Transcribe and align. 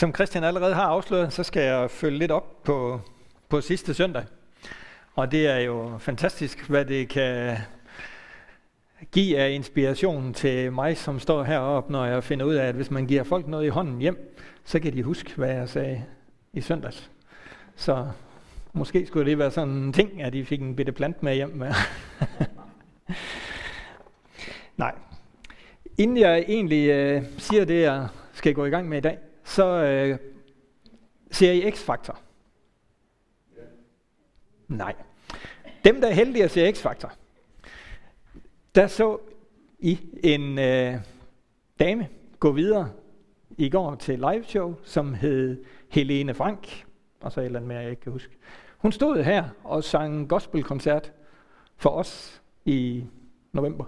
Som 0.00 0.14
Christian 0.14 0.44
allerede 0.44 0.74
har 0.74 0.82
afsløret, 0.82 1.32
så 1.32 1.42
skal 1.42 1.62
jeg 1.62 1.90
følge 1.90 2.18
lidt 2.18 2.30
op 2.30 2.62
på, 2.62 3.00
på 3.48 3.60
sidste 3.60 3.94
søndag. 3.94 4.24
Og 5.14 5.32
det 5.32 5.46
er 5.46 5.58
jo 5.58 5.98
fantastisk, 5.98 6.68
hvad 6.68 6.84
det 6.84 7.08
kan 7.08 7.56
give 9.12 9.38
af 9.38 9.50
inspiration 9.50 10.34
til 10.34 10.72
mig, 10.72 10.96
som 10.96 11.18
står 11.18 11.44
heroppe, 11.44 11.92
når 11.92 12.04
jeg 12.04 12.24
finder 12.24 12.46
ud 12.46 12.54
af, 12.54 12.66
at 12.66 12.74
hvis 12.74 12.90
man 12.90 13.06
giver 13.06 13.22
folk 13.22 13.48
noget 13.48 13.66
i 13.66 13.68
hånden 13.68 13.98
hjem, 13.98 14.36
så 14.64 14.80
kan 14.80 14.92
de 14.92 15.02
huske, 15.02 15.36
hvad 15.36 15.48
jeg 15.48 15.68
sagde 15.68 16.04
i 16.52 16.60
søndags. 16.60 17.10
Så 17.76 18.08
måske 18.72 19.06
skulle 19.06 19.30
det 19.30 19.38
være 19.38 19.50
sådan 19.50 19.74
en 19.74 19.92
ting, 19.92 20.22
at 20.22 20.32
de 20.32 20.44
fik 20.44 20.60
en 20.60 20.76
bitte 20.76 20.92
plant 20.92 21.22
med 21.22 21.34
hjem 21.34 21.50
med. 21.50 21.72
Nej. 24.76 24.94
Inden 25.98 26.16
jeg 26.16 26.44
egentlig 26.48 26.88
øh, 26.88 27.22
siger 27.38 27.64
det, 27.64 27.82
jeg 27.82 28.08
skal 28.32 28.54
gå 28.54 28.64
i 28.64 28.70
gang 28.70 28.88
med 28.88 28.98
i 28.98 29.00
dag, 29.00 29.18
så 29.50 29.66
øh, 29.66 30.18
ser 31.30 31.52
I 31.52 31.70
X-Factor. 31.70 32.18
Nej. 34.68 34.94
Dem, 35.84 36.00
der 36.00 36.08
er 36.08 36.12
heldige 36.12 36.44
at 36.44 36.50
se 36.50 36.72
X-faktor, 36.72 37.12
der 38.74 38.86
så 38.86 39.18
I 39.78 39.98
en 40.24 40.58
øh, 40.58 40.94
dame 41.78 42.08
gå 42.38 42.52
videre 42.52 42.92
i 43.58 43.70
går 43.70 43.94
til 43.94 44.18
live 44.18 44.44
show, 44.44 44.74
som 44.82 45.14
hed 45.14 45.64
Helene 45.88 46.34
Frank, 46.34 46.86
og 47.20 47.32
så 47.32 47.40
et 47.40 47.44
eller 47.44 47.58
andet 47.58 47.68
mere, 47.68 47.78
jeg 47.78 47.90
ikke 47.90 48.02
kan 48.02 48.12
huske. 48.12 48.36
Hun 48.78 48.92
stod 48.92 49.22
her 49.22 49.44
og 49.64 49.84
sang 49.84 50.28
gospelkoncert 50.28 51.12
for 51.76 51.90
os 51.90 52.42
i 52.64 53.04
november. 53.52 53.84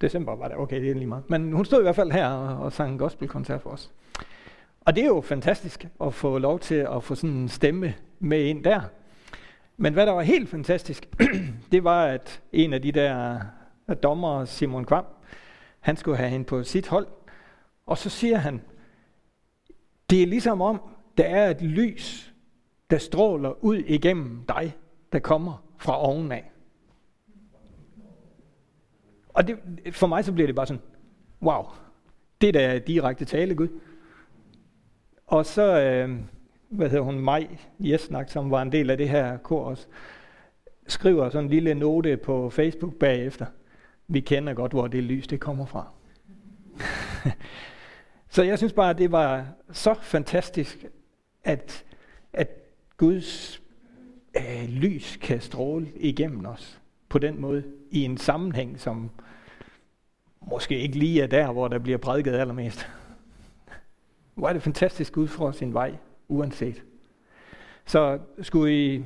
December 0.00 0.36
var 0.36 0.48
det, 0.48 0.56
okay, 0.56 0.80
det 0.80 0.90
er 0.90 0.94
lige 0.94 1.06
meget. 1.06 1.30
Men 1.30 1.52
hun 1.52 1.64
stod 1.64 1.78
i 1.78 1.82
hvert 1.82 1.96
fald 1.96 2.12
her 2.12 2.28
og, 2.28 2.64
og 2.64 2.72
sang 2.72 2.98
gospelkoncert 2.98 3.62
for 3.62 3.70
os. 3.70 3.92
Og 4.80 4.96
det 4.96 5.02
er 5.02 5.06
jo 5.06 5.20
fantastisk 5.20 5.86
at 6.04 6.14
få 6.14 6.38
lov 6.38 6.58
til 6.58 6.74
at 6.74 7.04
få 7.04 7.14
sådan 7.14 7.36
en 7.36 7.48
stemme 7.48 7.94
med 8.18 8.44
ind 8.44 8.64
der. 8.64 8.80
Men 9.76 9.92
hvad 9.92 10.06
der 10.06 10.12
var 10.12 10.22
helt 10.22 10.48
fantastisk, 10.48 11.08
det 11.72 11.84
var, 11.84 12.04
at 12.04 12.42
en 12.52 12.72
af 12.72 12.82
de 12.82 12.92
der 12.92 13.40
øh, 13.90 13.96
dommer, 14.02 14.44
Simon 14.44 14.84
Kvam, 14.84 15.04
han 15.80 15.96
skulle 15.96 16.16
have 16.16 16.30
hende 16.30 16.44
på 16.44 16.62
sit 16.62 16.88
hold. 16.88 17.06
Og 17.86 17.98
så 17.98 18.10
siger 18.10 18.36
han, 18.36 18.60
det 20.10 20.22
er 20.22 20.26
ligesom 20.26 20.60
om, 20.60 20.80
der 21.18 21.24
er 21.24 21.50
et 21.50 21.62
lys, 21.62 22.34
der 22.90 22.98
stråler 22.98 23.64
ud 23.64 23.76
igennem 23.76 24.44
dig, 24.48 24.76
der 25.12 25.18
kommer 25.18 25.64
fra 25.78 26.02
ovenaf. 26.04 26.55
Og 29.36 29.46
det, 29.46 29.58
for 29.92 30.06
mig 30.06 30.24
så 30.24 30.32
bliver 30.32 30.46
det 30.46 30.56
bare 30.56 30.66
sådan, 30.66 30.82
wow, 31.42 31.64
det 32.40 32.54
der 32.54 32.60
er 32.60 32.78
direkte 32.78 33.24
tale, 33.24 33.54
Gud. 33.54 33.68
Og 35.26 35.46
så, 35.46 35.80
øh, 35.80 36.16
hvad 36.68 36.88
hedder 36.88 37.04
hun, 37.04 37.18
Maj 37.18 37.48
Jesnak, 37.78 38.30
som 38.30 38.50
var 38.50 38.62
en 38.62 38.72
del 38.72 38.90
af 38.90 38.96
det 38.96 39.08
her 39.08 39.36
kor 39.36 39.64
også, 39.64 39.86
skriver 40.86 41.30
sådan 41.30 41.44
en 41.44 41.50
lille 41.50 41.74
note 41.74 42.16
på 42.16 42.50
Facebook 42.50 42.94
bagefter. 42.94 43.46
Vi 44.08 44.20
kender 44.20 44.54
godt, 44.54 44.72
hvor 44.72 44.86
det 44.86 45.02
lys 45.02 45.26
det 45.26 45.40
kommer 45.40 45.66
fra. 45.66 45.88
så 48.34 48.42
jeg 48.42 48.58
synes 48.58 48.72
bare, 48.72 48.90
at 48.90 48.98
det 48.98 49.12
var 49.12 49.46
så 49.72 49.94
fantastisk, 50.02 50.84
at, 51.44 51.84
at 52.32 52.48
Guds 52.96 53.62
øh, 54.36 54.68
lys 54.68 55.16
kan 55.16 55.40
stråle 55.40 55.88
igennem 55.96 56.46
os 56.46 56.80
på 57.08 57.18
den 57.18 57.40
måde, 57.40 57.64
i 57.90 58.04
en 58.04 58.18
sammenhæng, 58.18 58.80
som 58.80 59.10
måske 60.46 60.78
ikke 60.78 60.98
lige 60.98 61.22
er 61.22 61.26
der, 61.26 61.52
hvor 61.52 61.68
der 61.68 61.78
bliver 61.78 61.98
prædiket 61.98 62.34
allermest. 62.34 62.88
Hvor 64.34 64.48
er 64.48 64.52
det 64.52 64.62
fantastisk, 64.62 65.12
Gud 65.12 65.28
får 65.28 65.52
sin 65.52 65.74
vej, 65.74 65.94
uanset. 66.28 66.82
Så 67.86 68.18
skulle 68.42 68.94
I 68.94 69.04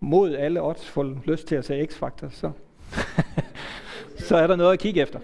mod 0.00 0.34
alle 0.34 0.62
odds 0.62 0.88
få 0.88 1.02
lyst 1.02 1.46
til 1.46 1.54
at 1.54 1.64
se 1.64 1.82
X-Factor, 1.82 2.28
så, 2.30 2.52
så 4.28 4.36
er 4.36 4.46
der 4.46 4.56
noget 4.56 4.72
at 4.72 4.78
kigge 4.78 5.00
efter. 5.00 5.20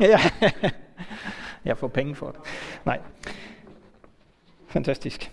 Ja. 0.00 0.18
Jeg 1.64 1.78
får 1.78 1.88
penge 1.88 2.14
for 2.14 2.30
det. 2.30 2.40
Nej. 2.84 3.00
Fantastisk. 4.66 5.32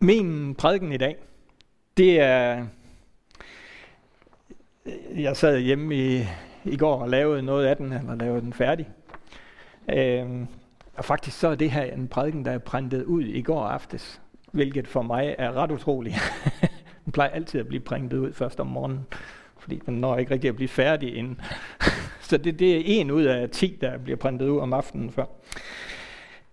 Min 0.00 0.54
prædiken 0.54 0.92
i 0.92 0.96
dag, 0.96 1.16
det 1.96 2.20
er... 2.20 2.66
Jeg 5.16 5.36
sad 5.36 5.58
hjemme 5.58 5.94
i, 5.94 6.24
i 6.64 6.76
går 6.76 6.94
og 6.94 7.08
lavede 7.08 7.42
noget 7.42 7.66
af 7.66 7.76
den, 7.76 7.92
eller 7.92 8.14
lavede 8.14 8.40
den 8.40 8.52
færdig. 8.52 8.88
Øhm, 9.92 10.46
og 10.96 11.04
faktisk 11.04 11.38
så 11.38 11.48
er 11.48 11.54
det 11.54 11.70
her 11.70 11.82
en 11.82 12.08
prædiken, 12.08 12.44
der 12.44 12.50
er 12.50 12.58
printet 12.58 13.04
ud 13.04 13.22
i 13.22 13.42
går 13.42 13.64
aftes, 13.64 14.20
hvilket 14.52 14.88
for 14.88 15.02
mig 15.02 15.34
er 15.38 15.52
ret 15.52 15.70
utroligt. 15.70 16.16
den 17.04 17.12
plejer 17.12 17.30
altid 17.30 17.60
at 17.60 17.68
blive 17.68 17.80
printet 17.80 18.18
ud 18.18 18.32
først 18.32 18.60
om 18.60 18.66
morgenen, 18.66 19.06
fordi 19.58 19.82
den 19.86 19.94
når 19.94 20.16
ikke 20.16 20.34
rigtig 20.34 20.48
at 20.48 20.56
blive 20.56 20.68
færdig 20.68 21.16
inden. 21.16 21.40
så 22.28 22.36
det, 22.36 22.58
det 22.58 22.76
er 22.76 22.82
en 23.00 23.10
ud 23.10 23.22
af 23.22 23.50
10, 23.50 23.78
der 23.80 23.98
bliver 23.98 24.16
printet 24.16 24.48
ud 24.48 24.58
om 24.58 24.72
aftenen 24.72 25.10
før. 25.10 25.24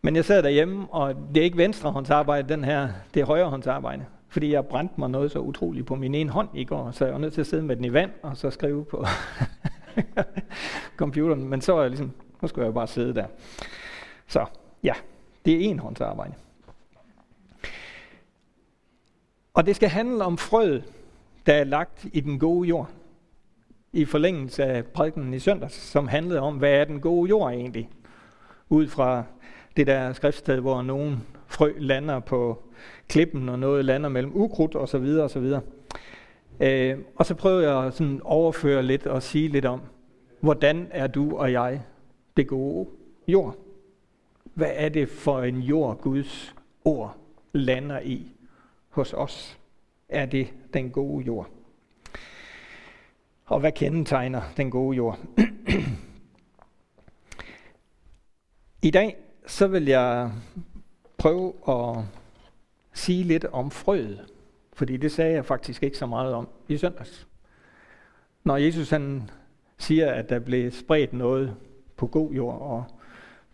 Men 0.01 0.15
jeg 0.15 0.25
sad 0.25 0.43
derhjemme, 0.43 0.87
og 0.89 1.15
det 1.35 1.41
er 1.41 1.45
ikke 1.45 1.57
venstrehåndsarbejde, 1.57 2.49
den 2.49 2.63
her, 2.63 2.89
det 3.13 3.21
er 3.21 3.25
højrehåndsarbejde. 3.25 4.05
Fordi 4.33 4.51
jeg 4.51 4.65
brændte 4.65 4.93
mig 4.97 5.09
noget 5.09 5.31
så 5.31 5.39
utroligt 5.39 5.85
på 5.85 5.95
min 5.95 6.15
ene 6.15 6.29
hånd 6.29 6.49
i 6.53 6.63
går, 6.63 6.91
så 6.91 7.05
jeg 7.05 7.13
var 7.13 7.19
nødt 7.19 7.33
til 7.33 7.41
at 7.41 7.47
sidde 7.47 7.63
med 7.63 7.75
den 7.75 7.85
i 7.85 7.93
vand, 7.93 8.11
og 8.21 8.37
så 8.37 8.49
skrive 8.49 8.85
på 8.85 9.05
computeren. 10.97 11.49
Men 11.49 11.61
så 11.61 11.73
var 11.73 11.81
jeg 11.81 11.89
ligesom, 11.89 12.11
nu 12.41 12.47
skulle 12.47 12.63
jeg 12.63 12.67
jo 12.67 12.73
bare 12.73 12.87
sidde 12.87 13.15
der. 13.15 13.25
Så 14.27 14.45
ja, 14.83 14.93
det 15.45 15.53
er 15.53 15.69
enhåndsarbejde. 15.69 16.33
Og 19.53 19.65
det 19.65 19.75
skal 19.75 19.89
handle 19.89 20.25
om 20.25 20.37
frøet, 20.37 20.83
der 21.45 21.53
er 21.53 21.63
lagt 21.63 22.05
i 22.13 22.19
den 22.19 22.39
gode 22.39 22.69
jord. 22.69 22.89
I 23.91 24.05
forlængelse 24.05 24.63
af 24.63 24.85
prædiken 24.85 25.33
i 25.33 25.39
søndags, 25.39 25.75
som 25.75 26.07
handlede 26.07 26.39
om, 26.39 26.57
hvad 26.57 26.71
er 26.71 26.85
den 26.85 27.01
gode 27.01 27.29
jord 27.29 27.51
egentlig? 27.51 27.89
Ud 28.69 28.87
fra 28.87 29.23
det 29.77 29.87
der 29.87 30.13
skriftsted, 30.13 30.59
hvor 30.59 30.81
nogen 30.81 31.23
frø 31.53 31.73
lander 31.77 32.19
på 32.19 32.63
klippen, 33.07 33.49
og 33.49 33.59
noget 33.59 33.85
lander 33.85 34.09
mellem 34.09 34.31
ukrudt 34.35 34.75
og 34.75 34.89
så 34.89 34.97
videre 34.97 35.23
og 35.23 35.29
så 35.29 35.39
videre. 35.39 35.61
Øh, 36.59 36.97
og 37.15 37.25
så 37.25 37.35
prøver 37.35 37.61
jeg 37.61 37.85
at 37.85 37.93
sådan 37.93 38.21
overføre 38.23 38.83
lidt 38.83 39.07
og 39.07 39.23
sige 39.23 39.47
lidt 39.47 39.65
om, 39.65 39.81
hvordan 40.39 40.87
er 40.91 41.07
du 41.07 41.37
og 41.37 41.51
jeg 41.51 41.81
det 42.37 42.47
gode 42.47 42.89
jord? 43.27 43.55
Hvad 44.53 44.71
er 44.73 44.89
det 44.89 45.09
for 45.09 45.41
en 45.41 45.59
jord, 45.59 46.01
Guds 46.01 46.55
ord 46.85 47.17
lander 47.53 47.99
i 47.99 48.31
hos 48.89 49.13
os? 49.13 49.59
Er 50.09 50.25
det 50.25 50.53
den 50.73 50.89
gode 50.89 51.25
jord? 51.25 51.49
Og 53.45 53.59
hvad 53.59 53.71
kendetegner 53.71 54.41
den 54.57 54.71
gode 54.71 54.97
jord? 54.97 55.19
I 58.81 58.91
dag 58.91 59.17
så 59.47 59.67
vil 59.67 59.85
jeg 59.85 60.31
prøve 61.23 61.53
at 61.67 62.03
sige 62.93 63.23
lidt 63.23 63.45
om 63.45 63.71
frøet, 63.71 64.25
fordi 64.73 64.97
det 64.97 65.11
sagde 65.11 65.33
jeg 65.33 65.45
faktisk 65.45 65.83
ikke 65.83 65.97
så 65.97 66.05
meget 66.05 66.33
om 66.33 66.47
i 66.67 66.77
søndags. 66.77 67.27
Når 68.43 68.57
Jesus 68.57 68.89
han 68.89 69.29
siger, 69.77 70.11
at 70.11 70.29
der 70.29 70.39
blev 70.39 70.71
spredt 70.71 71.13
noget 71.13 71.55
på 71.95 72.07
god 72.07 72.31
jord 72.31 72.61
og 72.61 72.83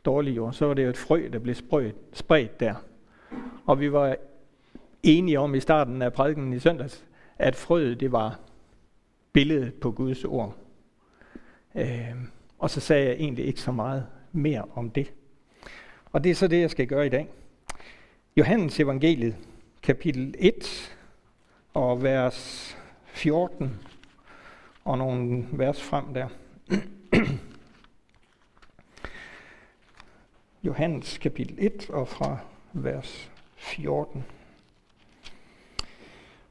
dårlig 0.06 0.36
jord, 0.36 0.54
så 0.54 0.66
var 0.66 0.74
det 0.74 0.84
jo 0.84 0.90
et 0.90 0.98
frø, 0.98 1.30
der 1.34 1.40
blev 1.40 1.56
spredt, 1.56 1.96
spredt 2.14 2.60
der. 2.60 2.76
Og 3.66 3.80
vi 3.80 3.92
var 3.92 4.16
enige 5.04 5.40
om 5.40 5.56
i 5.56 5.60
starten 5.60 6.02
af 6.02 6.14
prædiken 6.14 6.54
i 6.54 6.60
søndags, 6.60 7.06
at 7.38 7.56
frøet 7.56 8.00
det 8.00 8.12
var 8.12 8.40
billedet 9.34 9.74
på 9.74 9.92
Guds 9.92 10.26
ord. 10.26 10.56
Øh, 11.76 12.16
og 12.60 12.70
så 12.70 12.80
sagde 12.80 13.06
jeg 13.08 13.14
egentlig 13.14 13.46
ikke 13.46 13.62
så 13.62 13.72
meget 13.72 14.06
mere 14.32 14.66
om 14.76 14.90
det. 14.90 15.14
Og 16.12 16.24
det 16.24 16.30
er 16.30 16.36
så 16.36 16.48
det, 16.48 16.62
jeg 16.62 16.72
skal 16.72 16.88
gøre 16.88 17.06
i 17.06 17.10
dag. 17.10 17.30
Johannes 18.40 18.80
evangeliet, 18.80 19.36
kapitel 19.84 20.36
1 20.38 20.98
og 21.74 22.04
vers 22.04 22.78
14 23.06 23.80
og 24.84 24.98
nogle 24.98 25.48
vers 25.52 25.82
frem 25.82 26.14
der. 26.14 26.28
Johannes 30.68 31.18
kapitel 31.18 31.56
1 31.60 31.90
og 31.90 32.08
fra 32.08 32.38
vers 32.74 33.32
14. 33.56 34.26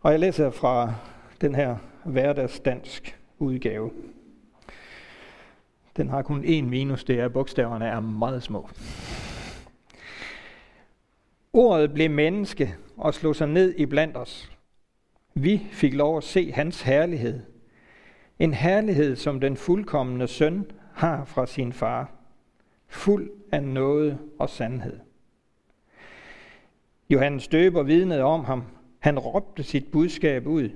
Og 0.01 0.13
jeg 0.13 0.21
læser 0.21 0.51
fra 0.51 0.95
den 1.41 1.55
her 1.55 1.77
hverdagsdansk 2.05 3.19
udgave. 3.39 3.91
Den 5.97 6.09
har 6.09 6.23
kun 6.23 6.45
én 6.45 6.63
minus, 6.63 7.05
det 7.05 7.21
er, 7.21 7.25
at 7.25 7.33
bogstaverne 7.33 7.87
er 7.87 8.01
meget 8.01 8.43
små. 8.43 8.69
Ordet 11.53 11.95
blev 11.95 12.11
menneske 12.11 12.77
og 12.97 13.15
slog 13.15 13.37
sig 13.37 13.49
ned 13.49 13.75
i 13.77 13.87
blandt 13.87 14.17
os. 14.17 14.53
Vi 15.35 15.67
fik 15.73 15.95
lov 15.95 16.17
at 16.17 16.25
se 16.25 16.53
hans 16.53 16.83
herlighed. 16.83 17.41
En 18.39 18.55
herlighed, 18.55 19.17
som 19.17 19.41
den 19.41 19.57
fuldkommende 19.57 20.27
søn 20.27 20.71
har 20.95 21.25
fra 21.25 21.47
sin 21.47 21.73
far. 21.73 22.11
fuld 22.91 23.31
af 23.53 23.63
noget 23.63 24.19
og 24.39 24.51
sandhed. 24.51 24.99
Johannes 27.11 27.49
døber 27.49 27.83
vidnede 27.83 28.23
om 28.23 28.45
ham. 28.45 28.63
Han 28.99 29.19
råbte 29.19 29.63
sit 29.63 29.91
budskab 29.93 30.47
ud. 30.47 30.71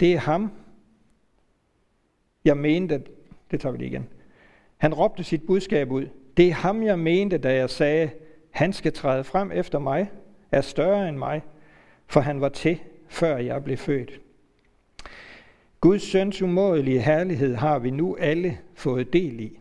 Det 0.00 0.12
er 0.12 0.18
ham. 0.18 0.52
Jeg 2.44 2.56
mente, 2.56 3.02
det 3.50 3.60
tager 3.60 3.72
vi 3.72 3.78
lige 3.78 3.90
igen. 3.90 4.08
Han 4.76 4.94
råbte 4.94 5.24
sit 5.24 5.46
budskab 5.46 5.90
ud. 5.90 6.06
Det 6.36 6.48
er 6.48 6.52
ham, 6.52 6.82
jeg 6.82 6.98
mente, 6.98 7.38
da 7.38 7.54
jeg 7.54 7.70
sagde, 7.70 8.10
han 8.58 8.72
skal 8.72 8.92
træde 8.92 9.24
frem 9.24 9.52
efter 9.52 9.78
mig, 9.78 10.10
er 10.52 10.60
større 10.60 11.08
end 11.08 11.16
mig, 11.16 11.42
for 12.06 12.20
han 12.20 12.40
var 12.40 12.48
til, 12.48 12.80
før 13.08 13.36
jeg 13.36 13.64
blev 13.64 13.76
født. 13.76 14.20
Guds 15.80 16.02
søns 16.02 16.42
umådelige 16.42 17.00
herlighed 17.00 17.54
har 17.54 17.78
vi 17.78 17.90
nu 17.90 18.16
alle 18.20 18.58
fået 18.74 19.12
del 19.12 19.40
i. 19.40 19.58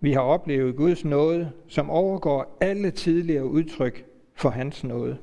Vi 0.00 0.12
har 0.12 0.20
oplevet 0.20 0.76
Guds 0.76 1.04
nåde, 1.04 1.52
som 1.68 1.90
overgår 1.90 2.58
alle 2.60 2.90
tidligere 2.90 3.46
udtryk 3.46 4.04
for 4.34 4.50
hans 4.50 4.84
nåde. 4.84 5.18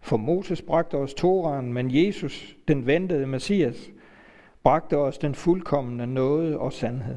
For 0.00 0.16
Moses 0.16 0.62
bragte 0.62 0.94
os 0.94 1.14
Toran, 1.14 1.72
men 1.72 2.06
Jesus, 2.06 2.56
den 2.68 2.86
ventede 2.86 3.26
Messias, 3.26 3.90
bragte 4.62 4.96
os 4.96 5.18
den 5.18 5.34
fuldkommende 5.34 6.06
nåde 6.06 6.58
og 6.58 6.72
sandhed. 6.72 7.16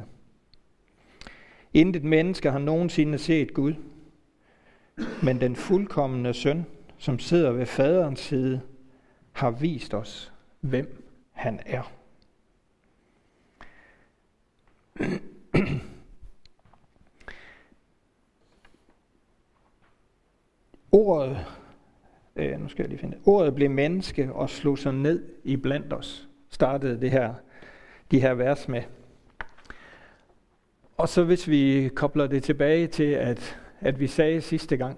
Intet 1.74 2.04
menneske 2.04 2.52
har 2.52 2.60
nogensinde 2.60 3.18
set 3.18 3.54
Gud, 3.54 3.74
men 5.24 5.42
den 5.42 5.56
fuldkommende 5.56 6.34
søn, 6.34 6.66
som 6.98 7.20
sidder 7.20 7.52
ved 7.52 7.66
faderens 7.66 8.20
side, 8.20 8.62
har 9.32 9.52
vist 9.52 9.94
os, 9.94 10.34
hvem 10.62 11.04
han 11.32 11.60
er. 11.66 11.92
Ordet, 20.92 21.46
øh, 22.36 22.60
nu 22.60 22.68
skal 22.68 22.84
jeg 22.84 22.90
lige 22.90 23.00
finde 23.00 23.18
det. 23.18 23.24
Ordet 23.26 23.56
blev 23.56 23.70
menneske 23.70 24.34
og 24.34 24.50
slog 24.50 24.78
sig 24.78 24.94
ned 24.94 25.26
i 25.44 25.56
blandt 25.56 25.94
os. 25.94 26.28
Startede 26.50 27.02
det 27.02 27.12
her, 27.12 27.34
de 28.12 28.22
her 28.22 28.34
vers 28.34 28.68
med. 28.68 28.82
Og 30.98 31.10
så 31.10 31.24
hvis 31.24 31.48
vi 31.48 31.90
kobler 31.96 32.28
det 32.28 32.44
tilbage 32.44 32.88
til, 32.88 33.04
at, 33.04 33.60
at 33.82 34.00
vi 34.00 34.08
sagde 34.08 34.42
sidste 34.42 34.78
gang, 34.78 34.98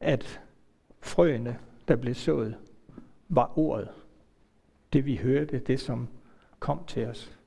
at 0.00 0.40
frøene, 1.00 1.58
der 1.88 1.96
blev 1.96 2.14
sået, 2.14 2.56
var 3.28 3.58
ordet. 3.58 3.88
Det 4.92 5.06
vi 5.06 5.16
hørte, 5.16 5.58
det 5.58 5.80
som 5.80 6.08
kom 6.58 6.84
til 6.86 7.06
os. 7.06 7.38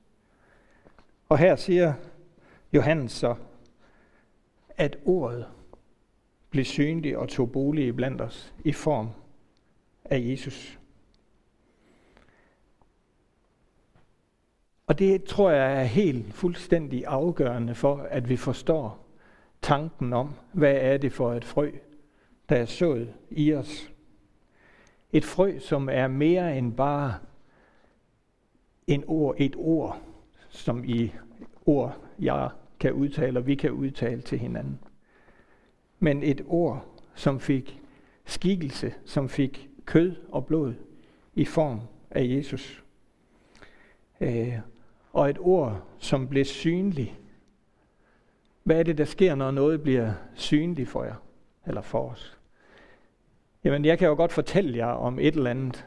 Og 1.28 1.38
her 1.38 1.56
siger 1.56 1.92
Johannes 2.72 3.12
så, 3.12 3.34
at 4.76 4.98
ordet 5.04 5.46
blev 6.50 6.64
synlig 6.64 7.18
og 7.18 7.28
tog 7.28 7.52
bolig 7.52 7.96
blandt 7.96 8.20
os 8.20 8.54
i 8.64 8.72
form 8.72 9.08
af 10.04 10.20
Jesus. 10.20 10.78
Og 14.86 14.98
det 14.98 15.24
tror 15.24 15.50
jeg 15.50 15.80
er 15.80 15.84
helt 15.84 16.34
fuldstændig 16.34 17.06
afgørende 17.06 17.74
for, 17.74 17.96
at 17.96 18.28
vi 18.28 18.36
forstår 18.36 19.07
tanken 19.62 20.12
om, 20.12 20.34
hvad 20.52 20.74
er 20.74 20.96
det 20.96 21.12
for 21.12 21.32
et 21.32 21.44
frø, 21.44 21.70
der 22.48 22.56
er 22.56 22.64
sået 22.64 23.14
i 23.30 23.54
os. 23.54 23.92
Et 25.12 25.24
frø, 25.24 25.58
som 25.58 25.88
er 25.92 26.08
mere 26.08 26.58
end 26.58 26.72
bare 26.72 27.14
en 28.86 29.04
ord, 29.06 29.34
et 29.38 29.54
ord, 29.56 30.00
som 30.48 30.84
i 30.84 31.12
ord, 31.66 31.96
jeg 32.18 32.50
kan 32.80 32.92
udtale, 32.92 33.38
og 33.38 33.46
vi 33.46 33.54
kan 33.54 33.70
udtale 33.70 34.20
til 34.20 34.38
hinanden. 34.38 34.78
Men 35.98 36.22
et 36.22 36.44
ord, 36.46 36.84
som 37.14 37.40
fik 37.40 37.80
skikkelse, 38.24 38.94
som 39.04 39.28
fik 39.28 39.68
kød 39.84 40.16
og 40.28 40.46
blod 40.46 40.74
i 41.34 41.44
form 41.44 41.80
af 42.10 42.24
Jesus. 42.24 42.84
Øh, 44.20 44.58
og 45.12 45.30
et 45.30 45.38
ord, 45.40 45.82
som 45.98 46.28
blev 46.28 46.44
synligt. 46.44 47.14
Hvad 48.68 48.78
er 48.78 48.82
det, 48.82 48.98
der 48.98 49.04
sker, 49.04 49.34
når 49.34 49.50
noget 49.50 49.82
bliver 49.82 50.12
synligt 50.34 50.88
for 50.88 51.04
jer, 51.04 51.14
eller 51.66 51.80
for 51.80 52.10
os? 52.10 52.38
Jamen, 53.64 53.84
jeg 53.84 53.98
kan 53.98 54.08
jo 54.08 54.14
godt 54.14 54.32
fortælle 54.32 54.78
jer 54.78 54.86
om 54.86 55.18
et 55.18 55.34
eller 55.34 55.50
andet, 55.50 55.86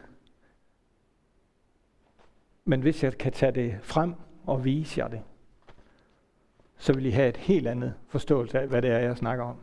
men 2.65 2.81
hvis 2.81 3.03
jeg 3.03 3.17
kan 3.17 3.31
tage 3.31 3.51
det 3.51 3.77
frem 3.81 4.13
og 4.45 4.65
vise 4.65 4.99
jer 4.99 5.07
det, 5.07 5.21
så 6.77 6.93
vil 6.93 7.05
I 7.05 7.09
have 7.09 7.29
et 7.29 7.37
helt 7.37 7.67
andet 7.67 7.93
forståelse 8.07 8.59
af, 8.59 8.67
hvad 8.67 8.81
det 8.81 8.89
er, 8.89 8.99
jeg 8.99 9.17
snakker 9.17 9.45
om. 9.45 9.55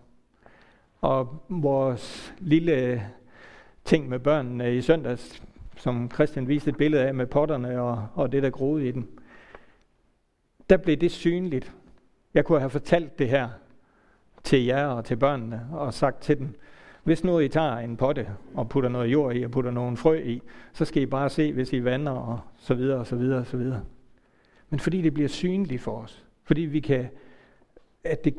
Og 1.01 1.43
vores 1.49 2.35
lille 2.39 3.07
ting 3.85 4.09
med 4.09 4.19
børnene 4.19 4.77
i 4.77 4.81
søndags, 4.81 5.43
som 5.77 6.11
Christian 6.11 6.49
viste 6.49 6.71
et 6.71 6.77
billede 6.77 7.03
af 7.03 7.15
med 7.15 7.27
potterne 7.27 7.81
og, 7.81 8.09
og 8.15 8.33
det, 8.33 8.43
der 8.43 8.51
groede 8.51 8.89
i 8.89 8.93
den, 8.93 9.09
der 10.71 10.77
blev 10.77 10.97
det 10.97 11.11
synligt. 11.11 11.75
Jeg 12.35 12.45
kunne 12.45 12.61
have 12.61 12.71
fortalt 12.71 13.19
det 13.19 13.29
her 13.29 13.49
til 14.45 14.65
jer 14.65 14.87
og 14.87 15.05
til 15.05 15.17
børnene 15.17 15.67
og 15.73 15.95
sagt 15.95 16.23
til 16.23 16.39
dem, 16.39 16.55
hvis 17.05 17.25
nu 17.25 17.39
I 17.39 17.49
tager 17.49 17.77
en 17.77 17.97
potte 17.97 18.29
og 18.55 18.69
putter 18.69 18.91
noget 18.91 19.13
jord 19.13 19.37
i 19.37 19.43
og 19.45 19.51
putter 19.51 19.71
nogle 19.71 19.97
frø 19.97 20.19
i, 20.19 20.43
så 20.73 20.85
skal 20.85 21.03
I 21.03 21.07
bare 21.07 21.31
se, 21.31 21.53
hvis 21.53 21.73
I 21.73 21.85
vander 21.85 22.13
og 22.13 22.41
så 22.59 22.75
videre 22.75 22.99
og 22.99 23.07
så 23.07 23.17
videre 23.17 23.39
og 23.39 23.47
så 23.47 23.57
videre. 23.57 23.85
Men 24.71 24.81
fordi 24.81 25.03
det 25.03 25.15
bliver 25.15 25.29
synligt 25.29 25.83
for 25.83 25.97
os, 26.01 26.27
fordi 26.43 26.61
vi 26.61 26.81
kan, 26.81 27.09
at, 28.05 28.25
det, 28.25 28.37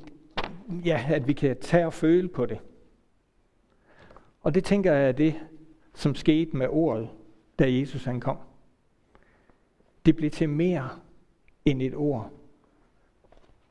ja, 0.86 1.06
at 1.10 1.28
vi 1.28 1.34
kan 1.34 1.58
tage 1.62 1.86
og 1.86 1.94
føle 1.94 2.28
på 2.28 2.46
det. 2.46 2.60
Og 4.42 4.56
det 4.56 4.64
tænker 4.64 4.94
jeg 4.94 5.08
er 5.08 5.12
det, 5.12 5.36
som 5.94 6.16
skete 6.16 6.58
med 6.58 6.68
ordet, 6.70 7.10
da 7.60 7.72
Jesus 7.72 8.04
han 8.04 8.20
kom. 8.20 8.38
Det 10.06 10.16
blev 10.16 10.32
til 10.32 10.50
mere 10.50 10.90
end 11.66 11.82
et 11.82 11.96
ord. 11.96 12.32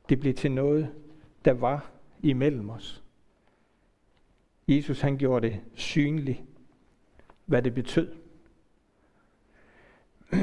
Det 0.09 0.19
blev 0.19 0.33
til 0.33 0.51
noget, 0.51 0.93
der 1.45 1.53
var 1.53 1.91
imellem 2.23 2.69
os. 2.69 3.03
Jesus 4.67 5.01
han 5.01 5.17
gjorde 5.17 5.47
det 5.47 5.61
synligt, 5.73 6.41
hvad 7.45 7.61
det 7.61 7.73
betød. 7.73 8.15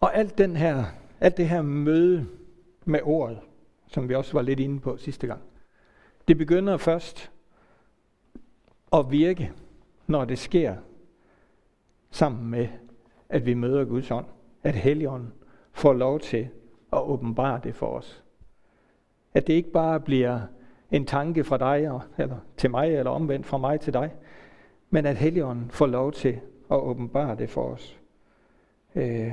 Og 0.00 0.16
alt, 0.16 0.38
den 0.38 0.56
her, 0.56 0.84
alt 1.20 1.36
det 1.36 1.48
her 1.48 1.62
møde 1.62 2.26
med 2.84 3.00
ordet, 3.02 3.40
som 3.86 4.08
vi 4.08 4.14
også 4.14 4.32
var 4.32 4.42
lidt 4.42 4.60
inde 4.60 4.80
på 4.80 4.96
sidste 4.96 5.26
gang, 5.26 5.42
det 6.28 6.38
begynder 6.38 6.76
først 6.76 7.30
at 8.92 9.10
virke, 9.10 9.52
når 10.06 10.24
det 10.24 10.38
sker 10.38 10.76
sammen 12.10 12.50
med, 12.50 12.68
at 13.28 13.46
vi 13.46 13.54
møder 13.54 13.84
Guds 13.84 14.10
ånd. 14.10 14.26
At 14.62 14.74
Helligånden 14.74 15.32
får 15.78 15.92
lov 15.92 16.20
til 16.20 16.48
at 16.92 17.02
åbenbare 17.02 17.60
det 17.64 17.74
for 17.74 17.86
os. 17.86 18.24
At 19.34 19.46
det 19.46 19.52
ikke 19.52 19.70
bare 19.70 20.00
bliver 20.00 20.40
en 20.90 21.06
tanke 21.06 21.44
fra 21.44 21.58
dig, 21.58 22.00
eller 22.18 22.38
til 22.56 22.70
mig, 22.70 22.94
eller 22.94 23.10
omvendt 23.10 23.46
fra 23.46 23.58
mig 23.58 23.80
til 23.80 23.92
dig, 23.92 24.14
men 24.90 25.06
at 25.06 25.16
Helligånden 25.16 25.70
får 25.70 25.86
lov 25.86 26.12
til 26.12 26.40
at 26.70 26.76
åbenbare 26.76 27.36
det 27.36 27.50
for 27.50 27.62
os. 27.62 28.00
Øh, 28.94 29.32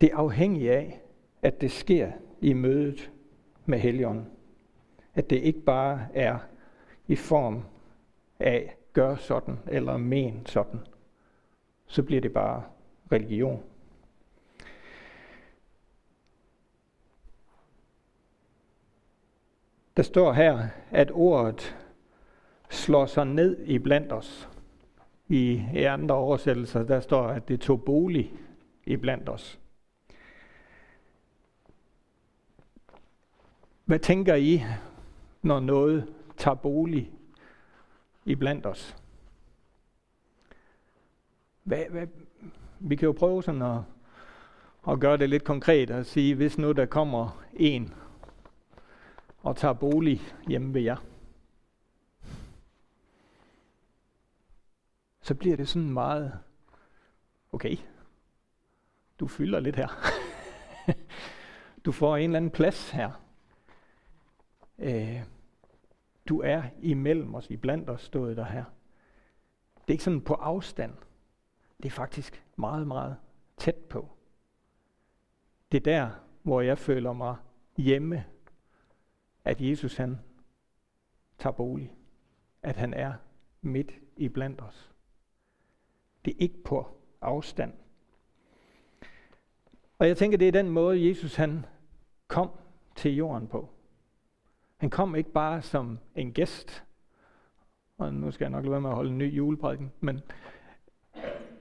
det 0.00 0.12
er 0.12 0.16
afhængigt 0.16 0.72
af, 0.72 1.00
at 1.42 1.60
det 1.60 1.70
sker 1.70 2.12
i 2.40 2.52
mødet 2.52 3.10
med 3.66 3.78
Helligånden. 3.78 4.26
At 5.14 5.30
det 5.30 5.36
ikke 5.36 5.60
bare 5.60 6.06
er 6.14 6.38
i 7.08 7.16
form 7.16 7.62
af 8.38 8.76
gør 8.92 9.16
sådan 9.16 9.58
eller 9.66 9.96
men 9.96 10.46
sådan. 10.46 10.80
Så 11.86 12.02
bliver 12.02 12.20
det 12.20 12.32
bare 12.32 12.62
religion. 13.12 13.62
Der 20.00 20.04
står 20.04 20.32
her, 20.32 20.68
at 20.90 21.10
ordet 21.14 21.76
slår 22.70 23.06
sig 23.06 23.26
ned 23.26 23.64
i 23.64 23.78
blandt 23.78 24.12
os. 24.12 24.48
I, 25.28 25.62
I 25.74 25.84
andre 25.84 26.14
oversættelser, 26.14 26.82
der 26.82 27.00
står, 27.00 27.26
at 27.26 27.48
det 27.48 27.60
tog 27.60 27.82
bolig 27.84 28.32
i 28.86 28.96
blandt 28.96 29.28
os. 29.28 29.60
Hvad 33.84 33.98
tænker 33.98 34.34
I, 34.34 34.62
når 35.42 35.60
noget 35.60 36.14
tager 36.36 36.54
bolig 36.54 37.12
i 38.24 38.34
blandt 38.34 38.66
os? 38.66 38.96
Hvad, 41.62 41.84
hvad, 41.90 42.06
vi 42.78 42.96
kan 42.96 43.06
jo 43.06 43.12
prøve 43.12 43.42
sådan 43.42 43.62
at, 43.62 43.78
at 44.88 45.00
gøre 45.00 45.16
det 45.16 45.30
lidt 45.30 45.44
konkret 45.44 45.90
og 45.90 46.06
sige, 46.06 46.34
hvis 46.34 46.58
nu 46.58 46.72
der 46.72 46.86
kommer 46.86 47.42
en 47.54 47.94
og 49.42 49.56
tager 49.56 49.74
bolig 49.74 50.20
hjemme 50.48 50.74
ved 50.74 50.82
jer, 50.82 50.96
så 55.20 55.34
bliver 55.34 55.56
det 55.56 55.68
sådan 55.68 55.90
meget, 55.90 56.38
okay, 57.52 57.76
du 59.20 59.26
fylder 59.26 59.60
lidt 59.60 59.76
her. 59.76 59.88
du 61.84 61.92
får 61.92 62.16
en 62.16 62.24
eller 62.24 62.36
anden 62.36 62.50
plads 62.50 62.90
her. 62.90 63.10
Øh, 64.78 65.22
du 66.28 66.40
er 66.40 66.62
imellem 66.82 67.34
os, 67.34 67.50
i 67.50 67.56
blandt 67.56 67.90
os 67.90 68.02
stået 68.02 68.36
der 68.36 68.44
her. 68.44 68.64
Det 69.74 69.88
er 69.88 69.92
ikke 69.92 70.04
sådan 70.04 70.20
på 70.20 70.34
afstand. 70.34 70.94
Det 71.76 71.86
er 71.86 71.90
faktisk 71.90 72.44
meget, 72.56 72.86
meget 72.86 73.16
tæt 73.56 73.76
på. 73.76 74.08
Det 75.72 75.78
er 75.78 75.84
der, 75.84 76.10
hvor 76.42 76.60
jeg 76.60 76.78
føler 76.78 77.12
mig 77.12 77.36
hjemme, 77.76 78.24
at 79.44 79.60
Jesus 79.60 79.96
han 79.96 80.18
tager 81.38 81.52
bolig. 81.52 81.94
At 82.62 82.76
han 82.76 82.94
er 82.94 83.12
midt 83.62 83.92
i 84.16 84.28
blandt 84.28 84.60
os. 84.60 84.92
Det 86.24 86.30
er 86.30 86.36
ikke 86.38 86.62
på 86.62 86.86
afstand. 87.20 87.72
Og 89.98 90.08
jeg 90.08 90.16
tænker, 90.16 90.38
det 90.38 90.48
er 90.48 90.52
den 90.52 90.70
måde, 90.70 91.08
Jesus 91.08 91.34
han 91.34 91.66
kom 92.28 92.50
til 92.96 93.16
jorden 93.16 93.48
på. 93.48 93.68
Han 94.76 94.90
kom 94.90 95.14
ikke 95.14 95.32
bare 95.32 95.62
som 95.62 95.98
en 96.14 96.32
gæst, 96.32 96.84
og 97.98 98.14
nu 98.14 98.30
skal 98.30 98.44
jeg 98.44 98.50
nok 98.50 98.64
lade 98.64 98.70
være 98.70 98.80
med 98.80 98.90
at 98.90 98.96
holde 98.96 99.10
en 99.10 99.18
ny 99.18 99.36
juleprædiken, 99.36 99.92
men 100.00 100.20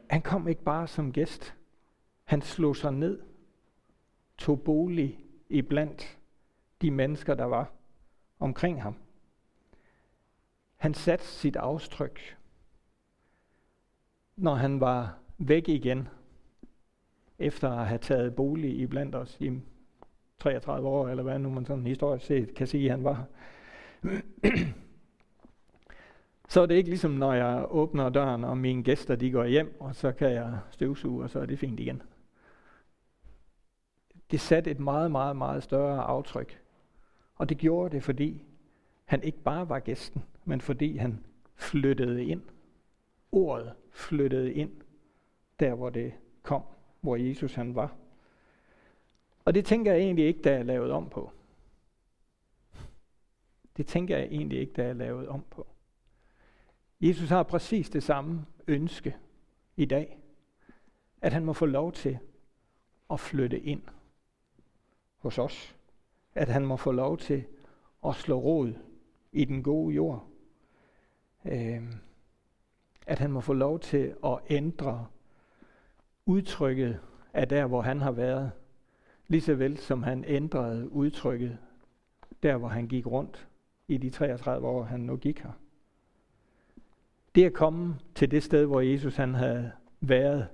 han 0.10 0.22
kom 0.22 0.48
ikke 0.48 0.64
bare 0.64 0.88
som 0.88 1.14
gæst. 1.14 1.56
Han 2.24 2.42
slog 2.42 2.76
sig 2.76 2.94
ned, 2.94 3.20
tog 4.38 4.62
bolig 4.62 5.20
i 5.50 5.62
blandt 5.62 6.19
de 6.82 6.92
mennesker, 6.92 7.36
der 7.36 7.46
var 7.46 7.72
omkring 8.40 8.84
ham. 8.84 8.96
Han 10.76 10.94
satte 10.94 11.26
sit 11.26 11.56
aftryk, 11.56 12.38
når 14.36 14.56
han 14.56 14.80
var 14.80 15.18
væk 15.38 15.70
igen, 15.70 16.08
efter 17.40 17.72
at 17.72 17.88
have 17.88 17.98
taget 17.98 18.36
bolig 18.36 18.80
i 18.80 18.86
blandt 18.86 19.16
os 19.16 19.38
i 19.40 19.62
33 20.40 20.88
år, 20.88 21.08
eller 21.08 21.24
hvad 21.24 21.40
nu 21.40 21.50
man 21.50 21.66
sådan 21.66 21.86
historisk 21.86 22.26
set 22.26 22.56
kan 22.56 22.68
sige, 22.68 22.90
han 22.90 23.04
var. 23.04 23.26
så 26.50 26.62
er 26.62 26.66
det 26.66 26.76
ikke 26.76 26.90
ligesom, 26.90 27.12
når 27.12 27.34
jeg 27.34 27.66
åbner 27.70 28.10
døren, 28.10 28.44
og 28.44 28.58
mine 28.58 28.84
gæster 28.84 29.16
de 29.16 29.32
går 29.32 29.46
hjem, 29.46 29.76
og 29.80 29.96
så 29.96 30.12
kan 30.12 30.32
jeg 30.32 30.60
støvsuge, 30.72 31.24
og 31.24 31.30
så 31.30 31.40
er 31.40 31.46
det 31.46 31.60
fint 31.60 31.80
igen. 31.80 32.02
Det 34.32 34.40
satte 34.40 34.72
et 34.72 34.80
meget, 34.80 35.12
meget, 35.12 35.36
meget 35.36 35.64
større 35.64 36.04
aftryk. 36.04 36.62
Og 37.40 37.50
det 37.50 37.58
gjorde 37.58 37.96
det, 37.96 38.04
fordi 38.04 38.44
han 39.06 39.24
ikke 39.24 39.42
bare 39.42 39.70
var 39.70 39.80
gæsten, 39.80 40.24
men 40.46 40.62
fordi 40.62 40.98
han 40.98 41.26
flyttede 41.56 42.26
ind. 42.26 42.42
Ordet 43.32 43.74
flyttede 43.92 44.54
ind, 44.54 44.82
der 45.60 45.74
hvor 45.74 45.90
det 45.90 46.14
kom, 46.42 46.64
hvor 47.02 47.16
Jesus 47.16 47.54
han 47.54 47.76
var. 47.76 47.96
Og 49.46 49.56
det 49.56 49.66
tænker 49.66 49.92
jeg 49.92 50.02
egentlig 50.02 50.26
ikke, 50.26 50.42
der 50.42 50.52
er 50.52 50.64
lavet 50.64 50.92
om 50.92 51.10
på. 51.10 51.32
Det 53.78 53.88
tænker 53.88 54.18
jeg 54.18 54.26
egentlig 54.26 54.60
ikke, 54.60 54.74
der 54.74 54.84
er 54.84 54.94
lavet 54.94 55.28
om 55.28 55.46
på. 55.50 55.68
Jesus 57.02 57.30
har 57.30 57.44
præcis 57.44 57.90
det 57.90 58.04
samme 58.04 58.46
ønske 58.68 59.16
i 59.78 59.86
dag. 59.86 60.20
At 61.22 61.34
han 61.34 61.46
må 61.46 61.54
få 61.54 61.66
lov 61.66 61.92
til 61.92 62.20
at 63.10 63.20
flytte 63.20 63.60
ind 63.60 63.82
hos 65.18 65.38
os. 65.38 65.79
At 66.40 66.50
han 66.50 66.66
må 66.66 66.78
få 66.78 66.92
lov 66.92 67.18
til 67.18 67.44
at 68.08 68.16
slå 68.16 68.40
rod 68.40 68.74
i 69.32 69.46
den 69.46 69.64
gode 69.64 69.96
jord. 69.96 70.28
Øh, 71.46 71.84
at 73.08 73.20
han 73.20 73.32
må 73.32 73.42
få 73.42 73.54
lov 73.54 73.80
til 73.80 74.16
at 74.26 74.40
ændre 74.50 75.08
udtrykket 76.26 77.00
af 77.34 77.48
der, 77.48 77.66
hvor 77.66 77.82
han 77.82 78.02
har 78.02 78.12
været, 78.12 78.52
lige 79.28 79.42
så 79.42 79.56
vel 79.56 79.78
som 79.78 80.04
han 80.04 80.24
ændrede 80.28 80.92
udtrykket 80.92 81.58
der, 82.44 82.58
hvor 82.58 82.68
han 82.68 82.88
gik 82.88 83.08
rundt 83.08 83.48
i 83.88 83.98
de 83.98 84.10
33 84.10 84.68
år, 84.68 84.84
han 84.84 85.00
nu 85.00 85.18
gik 85.18 85.40
her. 85.40 85.52
Det 87.36 87.46
at 87.46 87.54
komme 87.54 88.00
til 88.16 88.32
det 88.32 88.44
sted, 88.44 88.66
hvor 88.66 88.82
Jesus 88.82 89.16
han 89.16 89.34
havde 89.34 89.72
været, 90.00 90.48